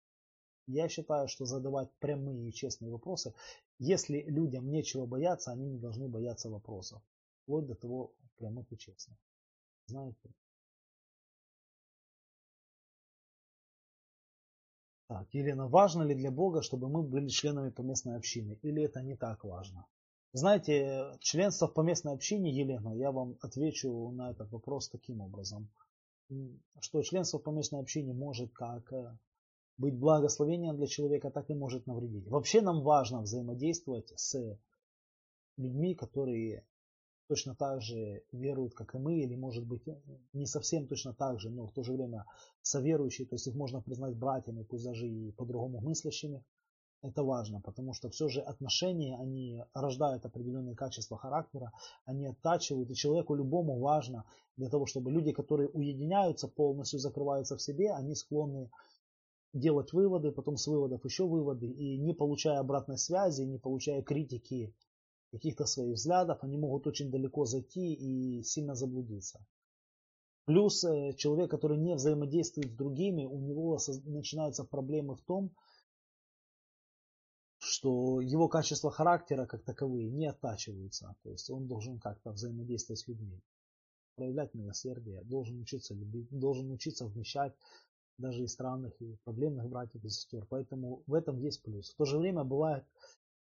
[0.65, 3.34] Я считаю, что задавать прямые и честные вопросы,
[3.77, 7.03] если людям нечего бояться, они не должны бояться вопросов.
[7.44, 9.18] Вплоть до того прямых и честных.
[9.86, 10.34] Знаете?
[15.07, 18.57] Так, Елена, важно ли для Бога, чтобы мы были членами поместной общины?
[18.64, 19.86] Или это не так важно?
[20.31, 25.69] Знаете, членство в поместной общине, Елена, я вам отвечу на этот вопрос таким образом,
[26.80, 29.18] что членство в поместной общине может как э,
[29.77, 32.27] быть благословением для человека, так и может навредить.
[32.27, 34.60] Вообще нам важно взаимодействовать с
[35.57, 36.64] людьми, которые
[37.27, 39.81] точно так же веруют, как и мы, или может быть
[40.34, 42.26] не совсем точно так же, но в то же время
[42.61, 46.43] соверующие, то есть их можно признать братьями, пусть даже и по-другому мыслящими.
[47.01, 51.71] Это важно, потому что все же отношения, они рождают определенные качества характера,
[52.03, 54.26] они оттачивают, и человеку любому важно
[54.57, 58.69] для того, чтобы люди, которые уединяются, полностью закрываются в себе, они склонны
[59.53, 64.76] делать выводы, потом с выводов еще выводы, и не получая обратной связи, не получая критики
[65.31, 69.39] каких-то своих взглядов, они могут очень далеко зайти и сильно заблудиться.
[70.45, 75.51] Плюс э, человек, который не взаимодействует с другими, у него начинаются проблемы в том,
[77.80, 81.15] что его качества характера как таковые не оттачиваются.
[81.23, 83.39] То есть он должен как-то взаимодействовать с людьми,
[84.15, 87.53] проявлять милосердие, должен учиться любить, должен учиться вмещать
[88.18, 90.45] даже и странных, и проблемных братьев и сестер.
[90.49, 91.91] Поэтому в этом есть плюс.
[91.91, 92.84] В то же время бывает,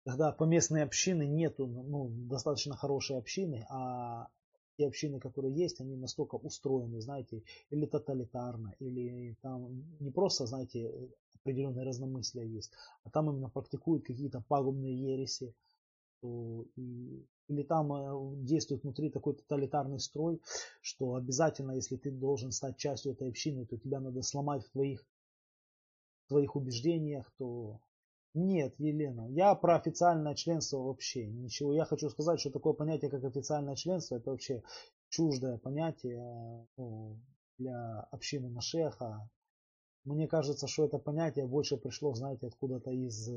[0.03, 4.29] когда поместной общины нету, ну, достаточно хорошей общины, а
[4.77, 10.91] те общины, которые есть, они настолько устроены, знаете, или тоталитарно, или там не просто, знаете,
[11.35, 12.71] определенное разномыслие есть,
[13.03, 15.53] а там именно практикуют какие-то пагубные ереси,
[16.23, 20.41] и, или там э, действует внутри такой тоталитарный строй,
[20.81, 25.05] что обязательно, если ты должен стать частью этой общины, то тебя надо сломать в твоих,
[26.25, 27.79] в твоих убеждениях, то
[28.35, 31.73] нет, Елена, я про официальное членство вообще ничего.
[31.73, 34.61] Я хочу сказать, что такое понятие, как официальное членство, это вообще
[35.09, 37.17] чуждое понятие ну,
[37.57, 39.29] для общины Машеха,
[40.05, 43.29] мне кажется, что это понятие больше пришло, знаете, откуда-то из...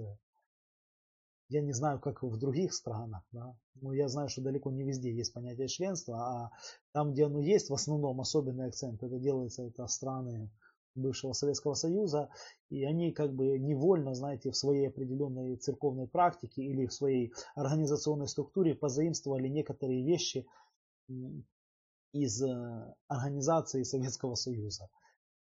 [1.49, 5.15] Я не знаю, как в других странах, да, но я знаю, что далеко не везде
[5.15, 6.51] есть понятие членства, а
[6.93, 10.51] там, где оно есть, в основном особенный акцент, это делается, это страны
[10.99, 12.31] бывшего Советского Союза,
[12.71, 18.29] и они как бы невольно, знаете, в своей определенной церковной практике или в своей организационной
[18.29, 20.47] структуре позаимствовали некоторые вещи
[22.13, 24.89] из э, организации Советского Союза.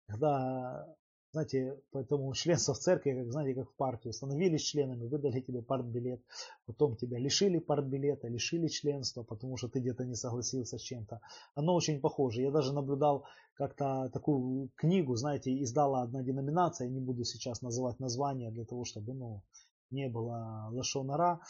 [0.06, 0.86] Когда
[1.32, 6.20] знаете, поэтому членство в церкви, как знаете, как в партию, становились членами, выдали тебе партбилет,
[6.66, 11.20] потом тебя лишили партбилета, лишили членства, потому что ты где-то не согласился с чем-то.
[11.54, 12.42] Оно очень похоже.
[12.42, 13.24] Я даже наблюдал
[13.54, 18.84] как-то такую книгу, знаете, издала одна деноминация, я не буду сейчас называть название для того,
[18.84, 19.42] чтобы ну,
[19.90, 21.40] не было лошонара,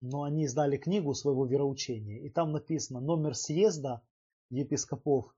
[0.00, 4.02] но они издали книгу своего вероучения, и там написано номер съезда
[4.50, 5.32] епископов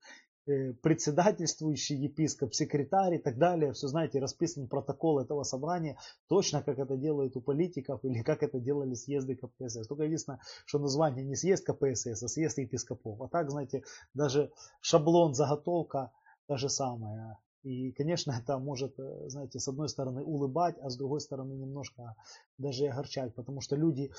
[0.45, 3.73] председательствующий епископ, секретарь и так далее.
[3.73, 5.99] Все знаете, расписан протокол этого собрания,
[6.29, 9.87] точно как это делают у политиков или как это делали съезды КПСС.
[9.87, 13.21] Только единственное, что название не съезд КПСС, а съезд епископов.
[13.23, 16.13] А так, знаете, даже шаблон, заготовка
[16.47, 17.39] та же самая.
[17.63, 22.15] И, конечно, это может, э, знаете, с одной стороны улыбать, а с другой стороны немножко
[22.59, 24.13] даже огорчать, потому что люди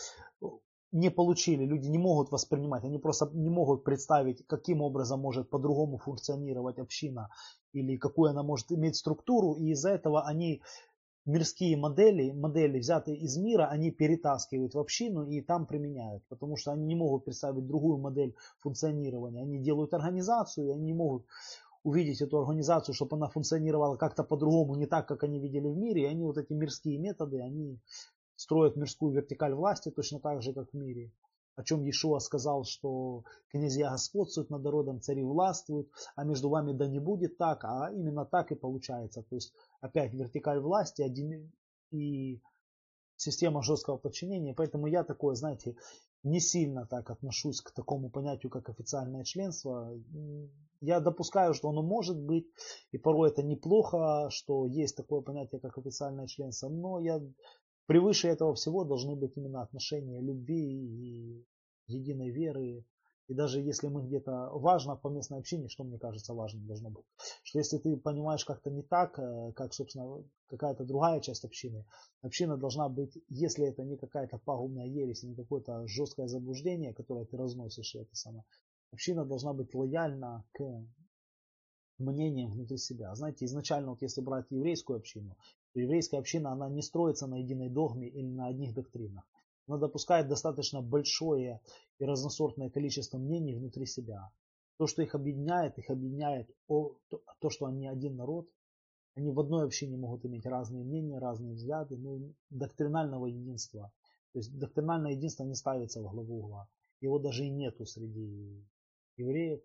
[0.96, 5.98] не получили, люди не могут воспринимать, они просто не могут представить, каким образом может по-другому
[5.98, 7.30] функционировать община
[7.74, 10.62] или какую она может иметь структуру, и из-за этого они
[11.26, 16.72] мирские модели, модели, взятые из мира, они перетаскивают в общину и там применяют, потому что
[16.72, 19.42] они не могут представить другую модель функционирования.
[19.42, 21.26] Они делают организацию, и они не могут
[21.84, 26.04] увидеть эту организацию, чтобы она функционировала как-то по-другому, не так, как они видели в мире,
[26.04, 27.80] и они вот эти мирские методы, они
[28.36, 31.12] строят мирскую вертикаль власти точно так же, как в мире.
[31.56, 36.86] О чем Иешуа сказал, что князья господствуют над народом, цари властвуют, а между вами да
[36.86, 39.24] не будет так, а именно так и получается.
[39.24, 41.52] То есть опять вертикаль власти один,
[41.91, 42.41] и
[43.16, 45.78] система жесткого подчинения, поэтому я такое, знаете,
[46.24, 49.98] не сильно так отношусь к такому понятию, как официальное членство.
[50.82, 52.48] Я допускаю, что оно может быть,
[52.91, 57.22] и порой это неплохо, что есть такое понятие, как официальное членство, но я
[57.86, 61.45] превыше этого всего должны быть именно отношения любви и
[61.88, 62.86] единой веры,
[63.28, 67.06] и даже если мы где-то важно по местной общине, что мне кажется важным должно быть,
[67.44, 71.86] что если ты понимаешь как-то не так, э, как, собственно, какая-то другая часть общины,
[72.22, 77.36] община должна быть, если это не какая-то пагубная ересь, не какое-то жесткое заблуждение, которое ты
[77.36, 78.45] разносишь, это самое,
[78.91, 80.86] община должна быть лояльна к
[81.98, 83.16] мнениям внутри себя.
[83.16, 85.36] Знаете, изначально, вот если брать еврейскую общину,
[85.80, 89.26] еврейская община, она не строится на единой догме или на одних доктринах
[89.68, 91.61] но допускает достаточно большое
[91.99, 94.30] и разносортное количество мнений внутри себя.
[94.77, 96.97] То, что их объединяет, их объединяет то,
[97.39, 98.47] то, что они один народ.
[99.15, 102.19] Они в одной общине могут иметь разные мнения, разные взгляды, но
[102.49, 103.93] доктринального единства.
[104.34, 106.68] То есть доктринальное единство не ставится в главу угла.
[106.99, 108.61] Его даже и нету среди
[109.15, 109.61] евреев.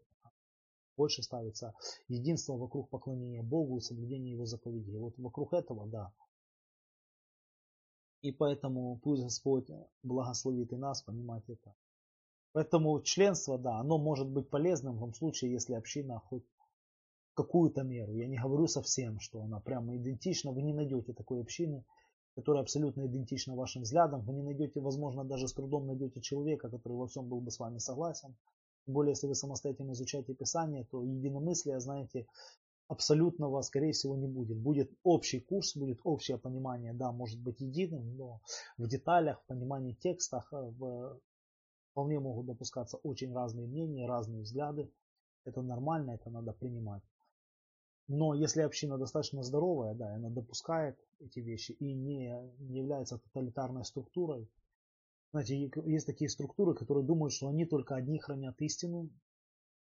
[0.96, 1.74] Больше ставится
[2.08, 4.98] единство вокруг поклонения Богу и соблюдения Его заповедей.
[4.98, 6.12] Вот вокруг этого, да,
[8.22, 9.70] и поэтому пусть Господь
[10.02, 11.74] благословит и нас понимать это.
[12.52, 16.44] Поэтому членство, да, оно может быть полезным в том случае, если община хоть
[17.34, 18.12] какую-то меру.
[18.12, 20.52] Я не говорю совсем, что она прямо идентична.
[20.52, 21.84] Вы не найдете такой общины,
[22.34, 24.20] которая абсолютно идентична вашим взглядам.
[24.22, 27.58] Вы не найдете, возможно, даже с трудом найдете человека, который во всем был бы с
[27.58, 28.36] вами согласен.
[28.84, 32.26] Тем более, если вы самостоятельно изучаете Писание, то единомыслие, знаете,
[32.88, 34.58] абсолютного, скорее всего, не будет.
[34.58, 38.40] Будет общий курс, будет общее понимание, да, может быть единым, но
[38.78, 41.20] в деталях, в понимании текстах э, в,
[41.92, 44.90] вполне могут допускаться очень разные мнения, разные взгляды.
[45.44, 47.02] Это нормально, это надо принимать.
[48.08, 54.50] Но если община достаточно здоровая, да, она допускает эти вещи и не является тоталитарной структурой.
[55.32, 59.10] Знаете, есть такие структуры, которые думают, что они только одни хранят истину,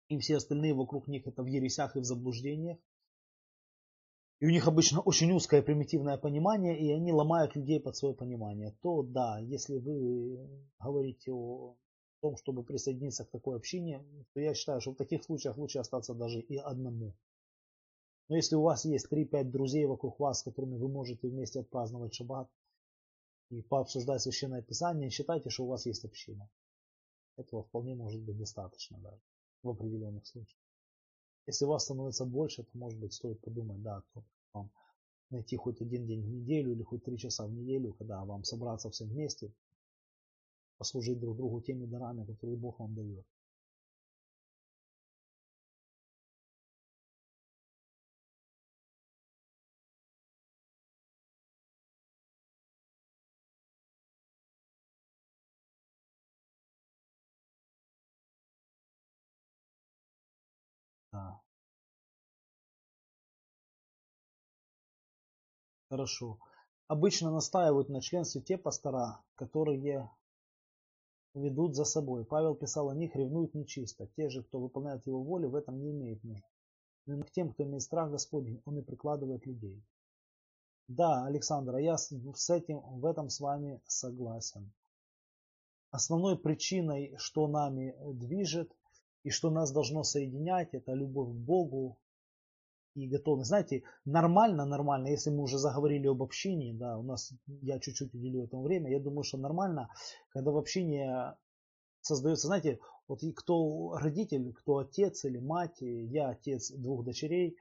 [0.07, 2.77] и все остальные вокруг них это в ересях и в заблуждениях
[4.39, 8.73] и у них обычно очень узкое примитивное понимание, и они ломают людей под свое понимание,
[8.81, 10.39] то да, если вы
[10.79, 11.75] говорите о
[12.21, 14.01] том, чтобы присоединиться к такой общине,
[14.33, 17.13] то я считаю, что в таких случаях лучше остаться даже и одному.
[18.29, 22.13] Но если у вас есть 3-5 друзей вокруг вас, с которыми вы можете вместе отпраздновать
[22.13, 22.49] шаббат
[23.49, 26.49] и пообсуждать священное писание, считайте, что у вас есть община.
[27.35, 29.21] Этого вполне может быть достаточно даже
[29.63, 30.61] в определенных случаях.
[31.47, 34.23] Если вас становится больше, то может быть стоит подумать, да, то
[34.53, 34.69] вам
[35.31, 38.89] найти хоть один день в неделю или хоть три часа в неделю, когда вам собраться
[38.91, 39.51] всем вместе,
[40.77, 43.25] послужить друг другу теми дарами, которые Бог вам дает.
[65.89, 66.37] Хорошо.
[66.87, 70.09] Обычно настаивают на членстве те пастора, которые
[71.33, 72.25] ведут за собой.
[72.25, 74.07] Павел писал о них, ревнуют нечисто.
[74.15, 76.45] Те же, кто выполняет его волю, в этом не имеет нужды.
[77.05, 79.83] Но к тем, кто имеет страх Господень, он и прикладывает людей.
[80.87, 84.71] Да, Александр, а я с этим, в этом с вами согласен.
[85.91, 88.75] Основной причиной, что нами движет
[89.23, 91.97] и что нас должно соединять, это любовь к Богу,
[92.99, 93.43] и готовы.
[93.43, 98.43] Знаете, нормально, нормально, если мы уже заговорили об общении, да, у нас, я чуть-чуть уделю
[98.43, 99.89] этому время, я думаю, что нормально,
[100.29, 101.09] когда в общении
[102.01, 107.55] создается, знаете, вот кто родитель, кто отец или мать, я отец двух дочерей,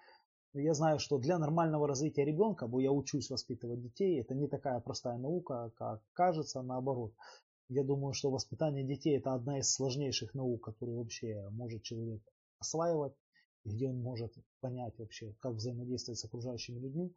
[0.55, 4.81] я знаю, что для нормального развития ребенка, бо я учусь воспитывать детей, это не такая
[4.81, 7.12] простая наука, как кажется, наоборот.
[7.69, 12.23] Я думаю, что воспитание детей это одна из сложнейших наук, которую вообще может человек
[12.59, 13.12] осваивать
[13.68, 17.14] где он может понять вообще, как взаимодействовать с окружающими людьми.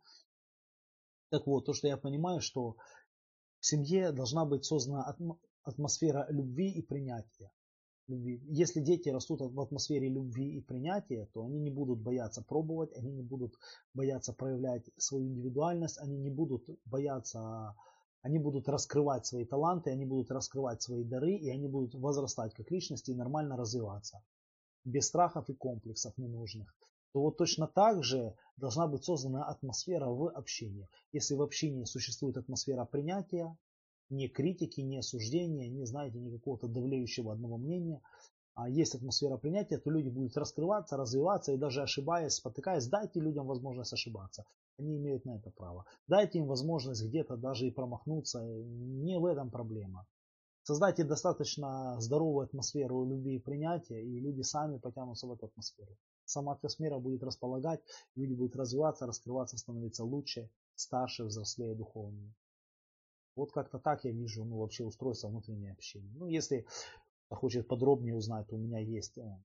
[1.30, 2.76] Так вот, то, что я понимаю, что
[3.60, 5.16] в семье должна быть создана
[5.64, 7.52] атмосфера любви и принятия.
[8.08, 8.42] Любви.
[8.50, 13.12] Если дети растут в атмосфере любви и принятия, то они не будут бояться пробовать, они
[13.12, 13.54] не будут
[13.94, 17.76] бояться проявлять свою индивидуальность, они не будут бояться,
[18.22, 22.70] они будут раскрывать свои таланты, они будут раскрывать свои дары, и они будут возрастать как
[22.72, 24.22] личности и нормально развиваться
[24.84, 26.74] без страхов и комплексов ненужных,
[27.14, 30.88] то вот точно так же должна быть создана атмосфера в общении.
[31.12, 33.58] Если в общении существует атмосфера принятия,
[34.10, 38.02] не критики, не осуждения, не, знаете, ни какого-то давлеющего одного мнения,
[38.54, 43.48] а есть атмосфера принятия, то люди будут раскрываться, развиваться и даже ошибаясь, спотыкаясь, дайте людям
[43.48, 44.46] возможность ошибаться.
[44.78, 45.86] Они имеют на это право.
[46.08, 48.44] Дайте им возможность где-то даже и промахнуться.
[48.44, 50.06] Не в этом проблема.
[50.72, 55.98] Создайте достаточно здоровую атмосферу любви и принятия, и люди сами потянутся в эту атмосферу.
[56.24, 57.82] Сама атмосфера будет располагать,
[58.16, 62.34] люди будут развиваться, раскрываться, становиться лучше, старше, взрослее, духовнее.
[63.36, 66.14] Вот как-то так я вижу ну, вообще устройство внутреннего общения.
[66.16, 66.66] Ну, если
[67.30, 69.44] хочет подробнее узнать, то у меня есть э,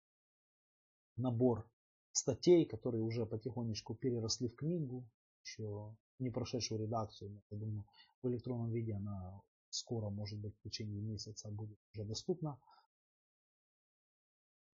[1.16, 1.69] набор
[2.12, 5.05] статей, которые уже потихонечку переросли в книгу,
[5.44, 7.43] еще не прошедшую редакцию.
[7.51, 7.85] Я думаю,
[8.23, 9.43] в электронном виде она
[9.77, 12.59] скоро, может быть, в течение месяца будет уже доступна,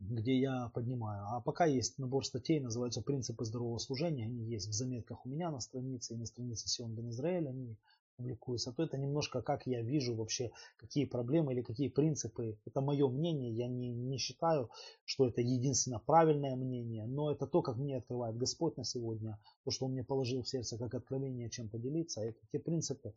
[0.01, 1.25] где я поднимаю.
[1.29, 4.27] А пока есть набор статей, называется «Принципы здорового служения».
[4.27, 7.49] Они есть в заметках у меня на странице и на странице Сион Бен Израиль.
[7.49, 7.77] Они
[8.17, 12.59] публикуются, то это немножко как я вижу вообще, какие проблемы или какие принципы.
[12.67, 14.71] Это мое мнение, я не, не считаю,
[15.05, 19.71] что это единственно правильное мнение, но это то, как мне открывает Господь на сегодня, то,
[19.71, 22.21] что Он мне положил в сердце как откровение, чем поделиться.
[22.21, 23.15] Это те принципы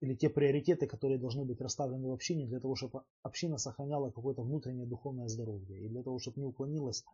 [0.00, 4.42] или те приоритеты, которые должны быть расставлены в общине для того, чтобы община сохраняла какое-то
[4.42, 7.04] внутреннее духовное здоровье и для того, чтобы не уклонилась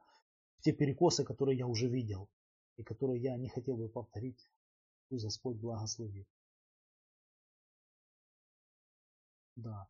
[0.58, 2.28] в те перекосы, которые я уже видел
[2.76, 4.48] и которые я не хотел бы повторить.
[5.08, 6.26] Пусть Господь благословит.
[9.56, 9.86] Да.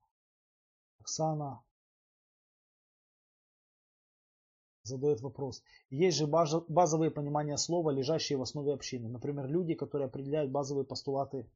[0.98, 1.62] Оксана
[4.82, 5.62] задает вопрос.
[5.90, 9.09] Есть же базовые понимания слова, лежащие в основе общины.
[9.09, 11.48] Например, люди, которые определяют базовые постулаты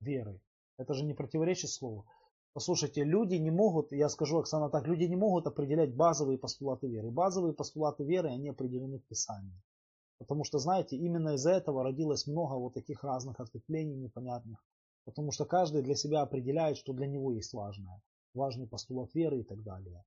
[0.00, 0.40] веры.
[0.78, 2.06] Это же не противоречит слову.
[2.52, 7.10] Послушайте, люди не могут, я скажу, Оксана, так, люди не могут определять базовые постулаты веры.
[7.10, 9.62] Базовые постулаты веры, они определены в Писании.
[10.18, 14.64] Потому что, знаете, именно из-за этого родилось много вот таких разных ответвлений непонятных.
[15.04, 18.00] Потому что каждый для себя определяет, что для него есть важное.
[18.32, 20.02] Важный постулат веры и так далее.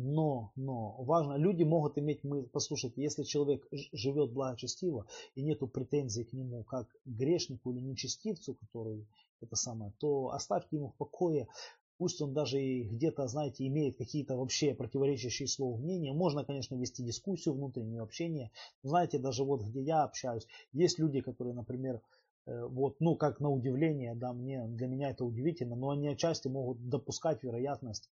[0.00, 6.22] Но, но, важно, люди могут иметь, мы, послушайте, если человек живет благочестиво и нету претензий
[6.22, 9.08] к нему как грешнику или нечестивцу, который
[9.40, 11.48] это самое, то оставьте ему в покое,
[11.96, 16.12] пусть он даже и где-то, знаете, имеет какие-то вообще противоречащие слову мнения.
[16.12, 18.52] Можно, конечно, вести дискуссию, внутреннее общение.
[18.84, 22.00] Но знаете, даже вот где я общаюсь, есть люди, которые, например,
[22.48, 26.48] Э, вот, ну, как на удивление, да, мне, для меня это удивительно, но они отчасти
[26.48, 28.08] могут допускать вероятность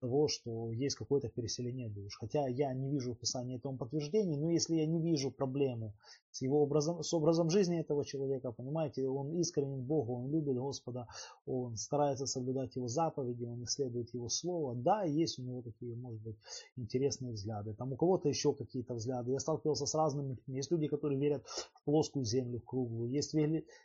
[0.00, 2.16] того, что есть какое-то переселение душ.
[2.18, 5.92] Хотя я не вижу в Писании этому подтверждений, но если я не вижу проблемы
[6.30, 11.08] с его образом, с образом жизни этого человека, понимаете, он искренен Богу, он любит Господа,
[11.46, 14.74] он старается соблюдать его заповеди, он исследует его слово.
[14.74, 16.36] Да, есть у него такие, может быть,
[16.76, 17.74] интересные взгляды.
[17.74, 19.32] Там у кого-то еще какие-то взгляды.
[19.32, 20.56] Я сталкивался с разными людьми.
[20.56, 23.10] Есть люди, которые верят в плоскую землю, в круглую.
[23.10, 23.34] Есть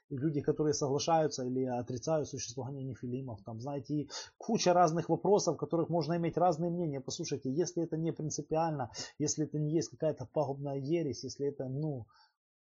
[0.09, 3.41] люди, которые соглашаются или отрицают существование нефилимов.
[3.43, 4.07] Там, знаете,
[4.37, 6.99] куча разных вопросов, которых можно иметь разные мнения.
[6.99, 12.05] Послушайте, если это не принципиально, если это не есть какая-то пагубная ересь, если это, ну,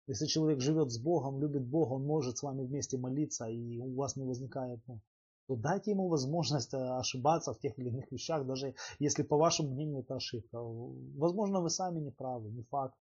[0.06, 3.94] если человек живет с Богом, любит Бога, он может с вами вместе молиться, и у
[3.94, 5.00] вас не возникает, ну,
[5.46, 9.70] то дайте ему возможность э, ошибаться в тех или иных вещах, даже если по вашему
[9.70, 10.58] мнению это ошибка.
[10.60, 12.96] Возможно, вы сами не правы, не факт.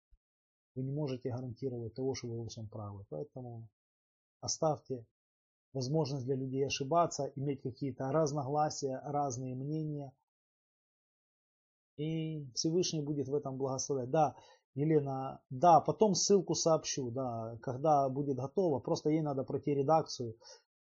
[0.76, 3.06] Вы не можете гарантировать того, что вы во всем правы.
[3.10, 3.68] Поэтому
[4.40, 5.06] оставьте
[5.74, 10.12] возможность для людей ошибаться, иметь какие-то разногласия, разные мнения.
[12.02, 14.10] И Всевышний будет в этом благословлять.
[14.10, 14.36] Да,
[14.74, 18.80] Елена, да, потом ссылку сообщу, да, когда будет готово.
[18.80, 20.36] Просто ей надо пройти редакцию,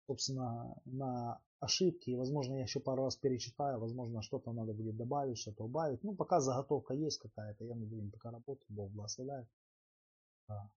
[0.07, 2.11] собственно, на ошибки.
[2.11, 6.05] И, возможно, я еще пару раз перечитаю, возможно, что-то надо будет добавить, что-то убавить.
[6.05, 9.49] Ну, пока заготовка есть какая-то, я над ним пока работаю, Бог благословляет.
[10.49, 10.71] Да.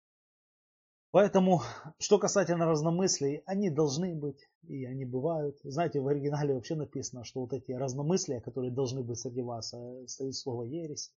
[1.12, 1.64] Поэтому,
[1.98, 5.58] что касательно разномыслий, они должны быть, и они бывают.
[5.64, 10.06] Знаете, в оригинале вообще написано, что вот эти разномыслия, которые должны быть среди вас, э,
[10.08, 11.12] стоит слово ересь.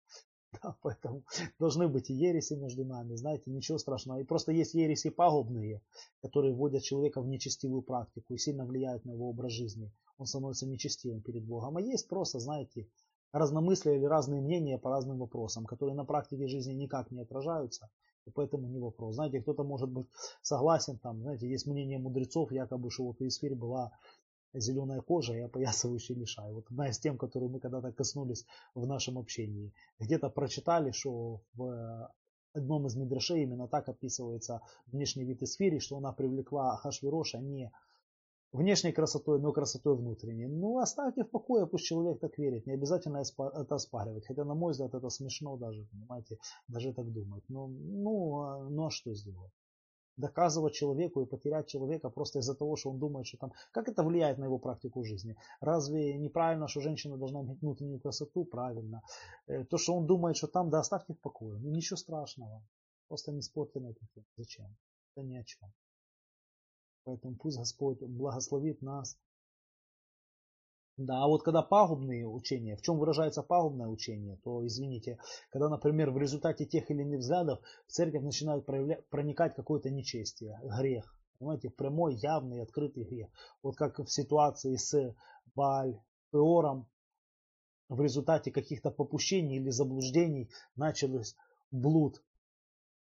[0.62, 1.24] Да, поэтому
[1.60, 4.20] должны быть и ереси между нами, знаете, ничего страшного.
[4.20, 5.82] И просто есть ереси пагубные,
[6.22, 9.94] которые вводят человека в нечестивую практику и сильно влияют на его образ жизни.
[10.18, 11.78] Он становится нечестивым перед Богом.
[11.78, 12.90] А есть просто, знаете,
[13.32, 17.90] разномыслия или разные мнения по разным вопросам, которые на практике жизни никак не отражаются.
[18.26, 19.16] И поэтому не вопрос.
[19.16, 20.08] Знаете, кто-то может быть
[20.42, 23.92] согласен, там, знаете, есть мнение мудрецов, якобы, что вот Исфирь была
[24.54, 26.52] зеленая кожа и опоясывающий лишай.
[26.52, 28.46] Вот одна из тем, которую мы когда-то коснулись
[28.76, 29.74] в нашем общении.
[30.00, 32.12] Где-то прочитали, что в
[32.54, 37.72] одном из мидрашей именно так описывается внешний вид Исфири, что она привлекла Хашвироша не
[38.52, 40.48] внешней красотой, но красотой внутренней.
[40.48, 42.66] Ну, оставьте в покое, пусть человек так верит.
[42.68, 44.28] Не обязательно это оспаривать.
[44.28, 46.38] Хотя, на мой взгляд, это смешно даже, понимаете,
[46.68, 47.44] даже так думать.
[47.50, 49.52] Но, ну, а, ну а что сделать?
[50.18, 53.54] доказывать человеку и потерять человека просто из-за того, что он думает, что там...
[53.72, 55.36] Как это влияет на его практику жизни?
[55.60, 58.46] Разве неправильно, что женщина должна иметь внутреннюю красоту?
[58.46, 59.02] Правильно.
[59.48, 61.60] Э, то, что он думает, что там, да оставьте в покое.
[61.60, 62.62] Ну, ничего страшного.
[63.08, 64.26] Просто не спорьте на эту тему.
[64.38, 64.78] Зачем?
[65.16, 65.70] Это ни о чем.
[67.04, 69.18] Поэтому пусть Господь благословит нас.
[70.98, 75.18] Да, а вот когда пагубные учения, в чем выражается пагубное учение, то, извините,
[75.50, 81.16] когда, например, в результате тех или иных взглядов в церковь начинает проникать какое-то нечестие, грех,
[81.40, 83.30] понимаете, прямой, явный, открытый грех.
[83.64, 85.16] Вот как в ситуации с
[85.56, 86.00] Баль,
[86.32, 86.88] Пеором,
[87.90, 91.36] в результате каких-то попущений или заблуждений начался
[91.72, 92.22] блуд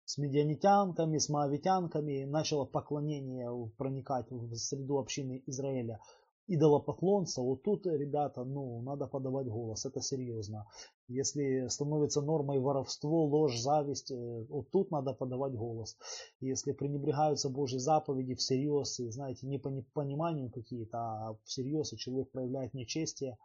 [0.09, 5.99] с медианитянками, с моавитянками, начало поклонение проникать в среду общины Израиля
[6.47, 10.65] идолопоклонца, вот тут, ребята, ну, надо подавать голос, это серьезно.
[11.07, 15.95] Если становится нормой воровство, ложь, зависть, э, вот тут надо подавать голос.
[16.39, 22.31] Если пренебрегаются Божьи заповеди всерьез, и, знаете, не по непониманию какие-то, а всерьез, и человек
[22.31, 23.37] проявляет нечестие,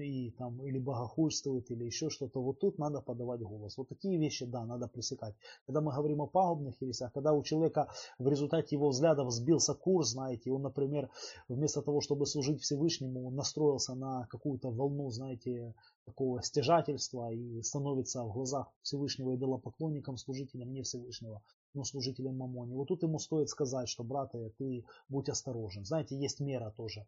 [0.00, 3.76] и там или богохульствует, или еще что-то, вот тут надо подавать голос.
[3.76, 5.34] Вот такие вещи, да, надо пресекать.
[5.66, 7.88] Когда мы говорим о пагубных ересях, когда у человека
[8.18, 11.10] в результате его взглядов сбился курс, знаете, он, например,
[11.48, 15.74] вместо того, чтобы служить Всевышнему, настроился на какую-то волну, знаете,
[16.04, 21.42] такого стяжательства и становится в глазах Всевышнего идолопоклонником, служителем не Всевышнего,
[21.74, 22.74] но служителем Мамони.
[22.74, 25.84] Вот тут ему стоит сказать, что, брат, ты будь осторожен.
[25.84, 27.06] Знаете, есть мера тоже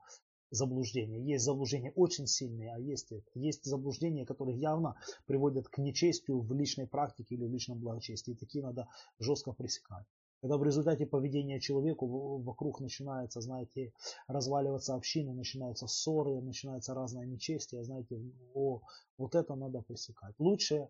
[0.55, 1.21] заблуждения.
[1.21, 6.87] Есть заблуждения очень сильные, а есть, есть заблуждения, которые явно приводят к нечестию в личной
[6.87, 8.35] практике или в личном благочестии.
[8.35, 10.07] Такие надо жестко пресекать.
[10.41, 12.07] Когда в результате поведения человеку
[12.43, 13.95] вокруг начинается, знаете,
[14.29, 18.21] разваливаться община, начинаются ссоры, начинается разное нечестие, знаете,
[18.53, 18.83] о,
[19.17, 20.35] вот это надо пресекать.
[20.39, 20.89] Лучше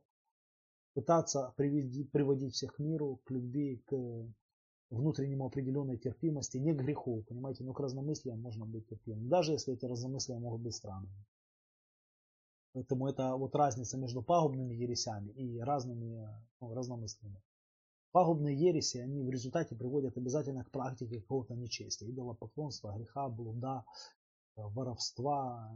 [0.95, 3.95] пытаться приводить, приводить всех к миру, к любви, к
[4.90, 9.74] внутреннему определенной терпимости, не к греху, понимаете, но к разномыслиям можно быть терпимым, даже если
[9.74, 11.24] эти разномыслия могут быть странными.
[12.73, 16.28] Поэтому это вот разница между пагубными ересями и разными
[16.61, 17.40] ну, разномыслиями.
[18.11, 23.85] Пагубные ереси, они в результате приводят обязательно к практике какого-то нечестия, идолопоклонства, греха, блуда,
[24.56, 25.73] воровства,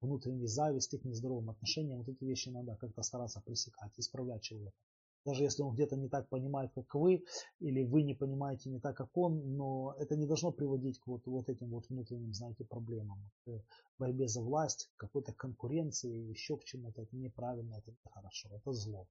[0.00, 1.98] внутренней зависти к нездоровым отношениям.
[1.98, 4.76] Вот эти вещи надо как-то стараться пресекать, исправлять человека
[5.24, 7.24] даже если он где-то не так понимает, как вы,
[7.60, 11.26] или вы не понимаете не так, как он, но это не должно приводить к вот,
[11.26, 13.62] вот этим вот внутренним, знаете, проблемам, к
[13.98, 17.02] борьбе за власть, к какой-то конкуренции, еще к чему-то.
[17.02, 19.06] Это неправильно, это нехорошо, это зло.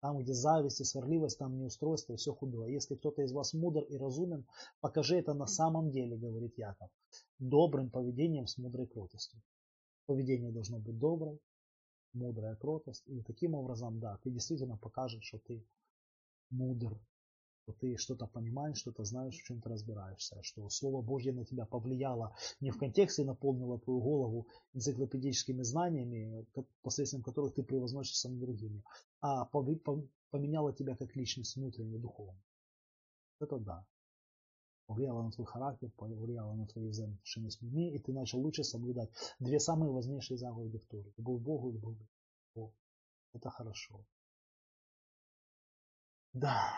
[0.00, 2.68] Там, где зависть и сварливость, там неустройство и все худое.
[2.70, 4.46] Если кто-то из вас мудр и разумен,
[4.80, 6.90] покажи это на самом деле, говорит Яков,
[7.38, 9.40] добрым поведением с мудрой кротостью.
[10.06, 11.38] Поведение должно быть доброе,
[12.16, 13.04] мудрая кротость.
[13.06, 15.64] И таким образом, да, ты действительно покажешь, что ты
[16.50, 16.98] мудр,
[17.62, 21.66] что ты что-то понимаешь, что-то знаешь, в чем ты разбираешься, что Слово Божье на тебя
[21.66, 26.46] повлияло не в контексте наполнило твою голову энциклопедическими знаниями,
[26.82, 28.82] посредством которых ты превозносишься над другими,
[29.20, 29.44] а
[30.30, 32.40] поменяло тебя как личность внутренне духовно.
[33.40, 33.86] Это да.
[34.86, 39.10] Повлияло на твой характер, повлияло на твои взаимоотношения с людьми, и ты начал лучше соблюдать
[39.40, 41.12] две самые важнейшие заповеди в Торе.
[41.16, 41.96] Любовь Богу и любовь
[42.54, 42.74] Богу.
[43.32, 44.04] Это хорошо.
[46.32, 46.72] Да.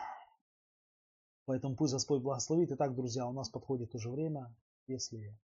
[1.44, 2.72] Поэтому пусть Господь благословит.
[2.72, 4.54] Итак, друзья, у нас подходит уже время.
[4.86, 5.38] Если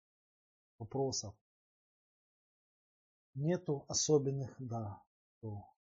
[0.78, 1.34] вопросов
[3.34, 5.02] нету особенных, да,
[5.40, 5.73] то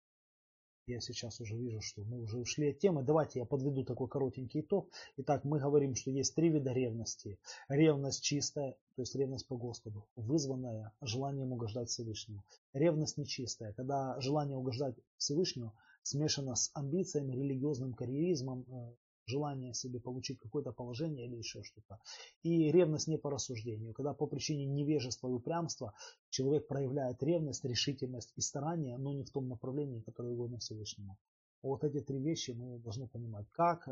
[0.88, 3.04] я сейчас уже вижу, что мы уже ушли от темы.
[3.04, 4.90] Давайте я подведу такой коротенький итог.
[5.18, 7.38] Итак, мы говорим, что есть три вида ревности.
[7.70, 12.44] Ревность чистая, то есть ревность по Господу, вызванная желанием угождать Всевышнему.
[12.74, 18.94] Ревность нечистая, когда желание угождать Всевышнему смешано с амбициями, религиозным карьеризмом, э,
[19.26, 22.00] желание себе получить какое-то положение или еще что-то.
[22.44, 25.94] И ревность не по рассуждению, когда по причине невежества и упрямства
[26.30, 31.18] человек проявляет ревность, решительность и старание, но не в том направлении, которое угодно Всевышнему.
[31.62, 33.48] Вот эти три вещи мы должны понимать.
[33.52, 33.88] Как,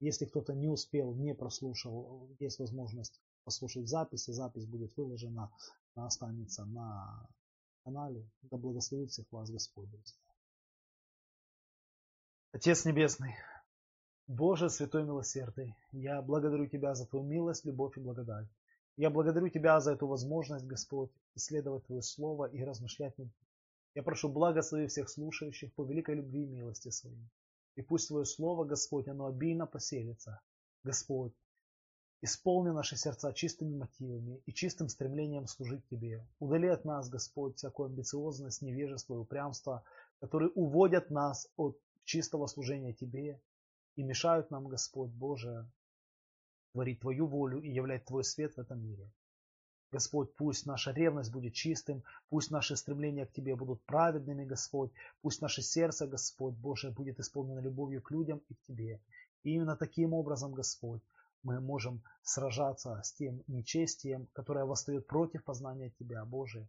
[0.00, 5.50] если кто-то не успел, не прослушал, есть возможность послушать запись, и запись будет выложена,
[5.94, 7.28] она останется на
[7.84, 8.30] канале.
[8.42, 9.88] Да благословит всех вас Господь.
[12.52, 13.34] Отец Небесный,
[14.32, 18.46] Боже, святой милосердный, я благодарю Тебя за Твою милость, любовь и благодать.
[18.96, 23.34] Я благодарю Тебя за эту возможность, Господь, исследовать Твое Слово и размышлять над ним.
[23.96, 27.28] Я прошу благослови всех слушающих по великой любви и милости Своей.
[27.74, 30.40] И пусть Твое Слово, Господь, оно обильно поселится.
[30.84, 31.32] Господь,
[32.22, 36.24] исполни наши сердца чистыми мотивами и чистым стремлением служить Тебе.
[36.38, 39.82] Удали от нас, Господь, всякую амбициозность, невежество и упрямство,
[40.20, 43.40] которые уводят нас от чистого служения Тебе
[44.00, 45.70] и мешают нам, Господь Боже,
[46.72, 49.12] творить Твою волю и являть Твой свет в этом мире.
[49.92, 54.90] Господь, пусть наша ревность будет чистым, пусть наши стремления к Тебе будут праведными, Господь,
[55.20, 59.02] пусть наше сердце, Господь, Боже, будет исполнено любовью к людям и к Тебе.
[59.42, 61.02] И именно таким образом, Господь,
[61.42, 66.66] мы можем сражаться с тем нечестием, которое восстает против познания Тебя, Боже,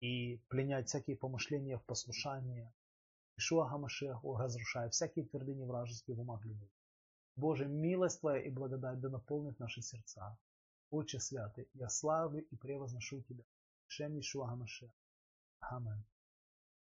[0.00, 2.72] и пленять всякие помышления в послушание.
[3.36, 6.70] Ишуа Гамашеху, разрушая всякие твердыни вражеские в умах людей.
[7.36, 10.38] Боже, милость Твоя и благодать да наполнит наши сердца.
[10.90, 13.44] Отче святый, я славлю и превозношу Тебя.
[13.88, 14.90] Шем Ишуа Гамашех.
[15.60, 16.04] Аминь.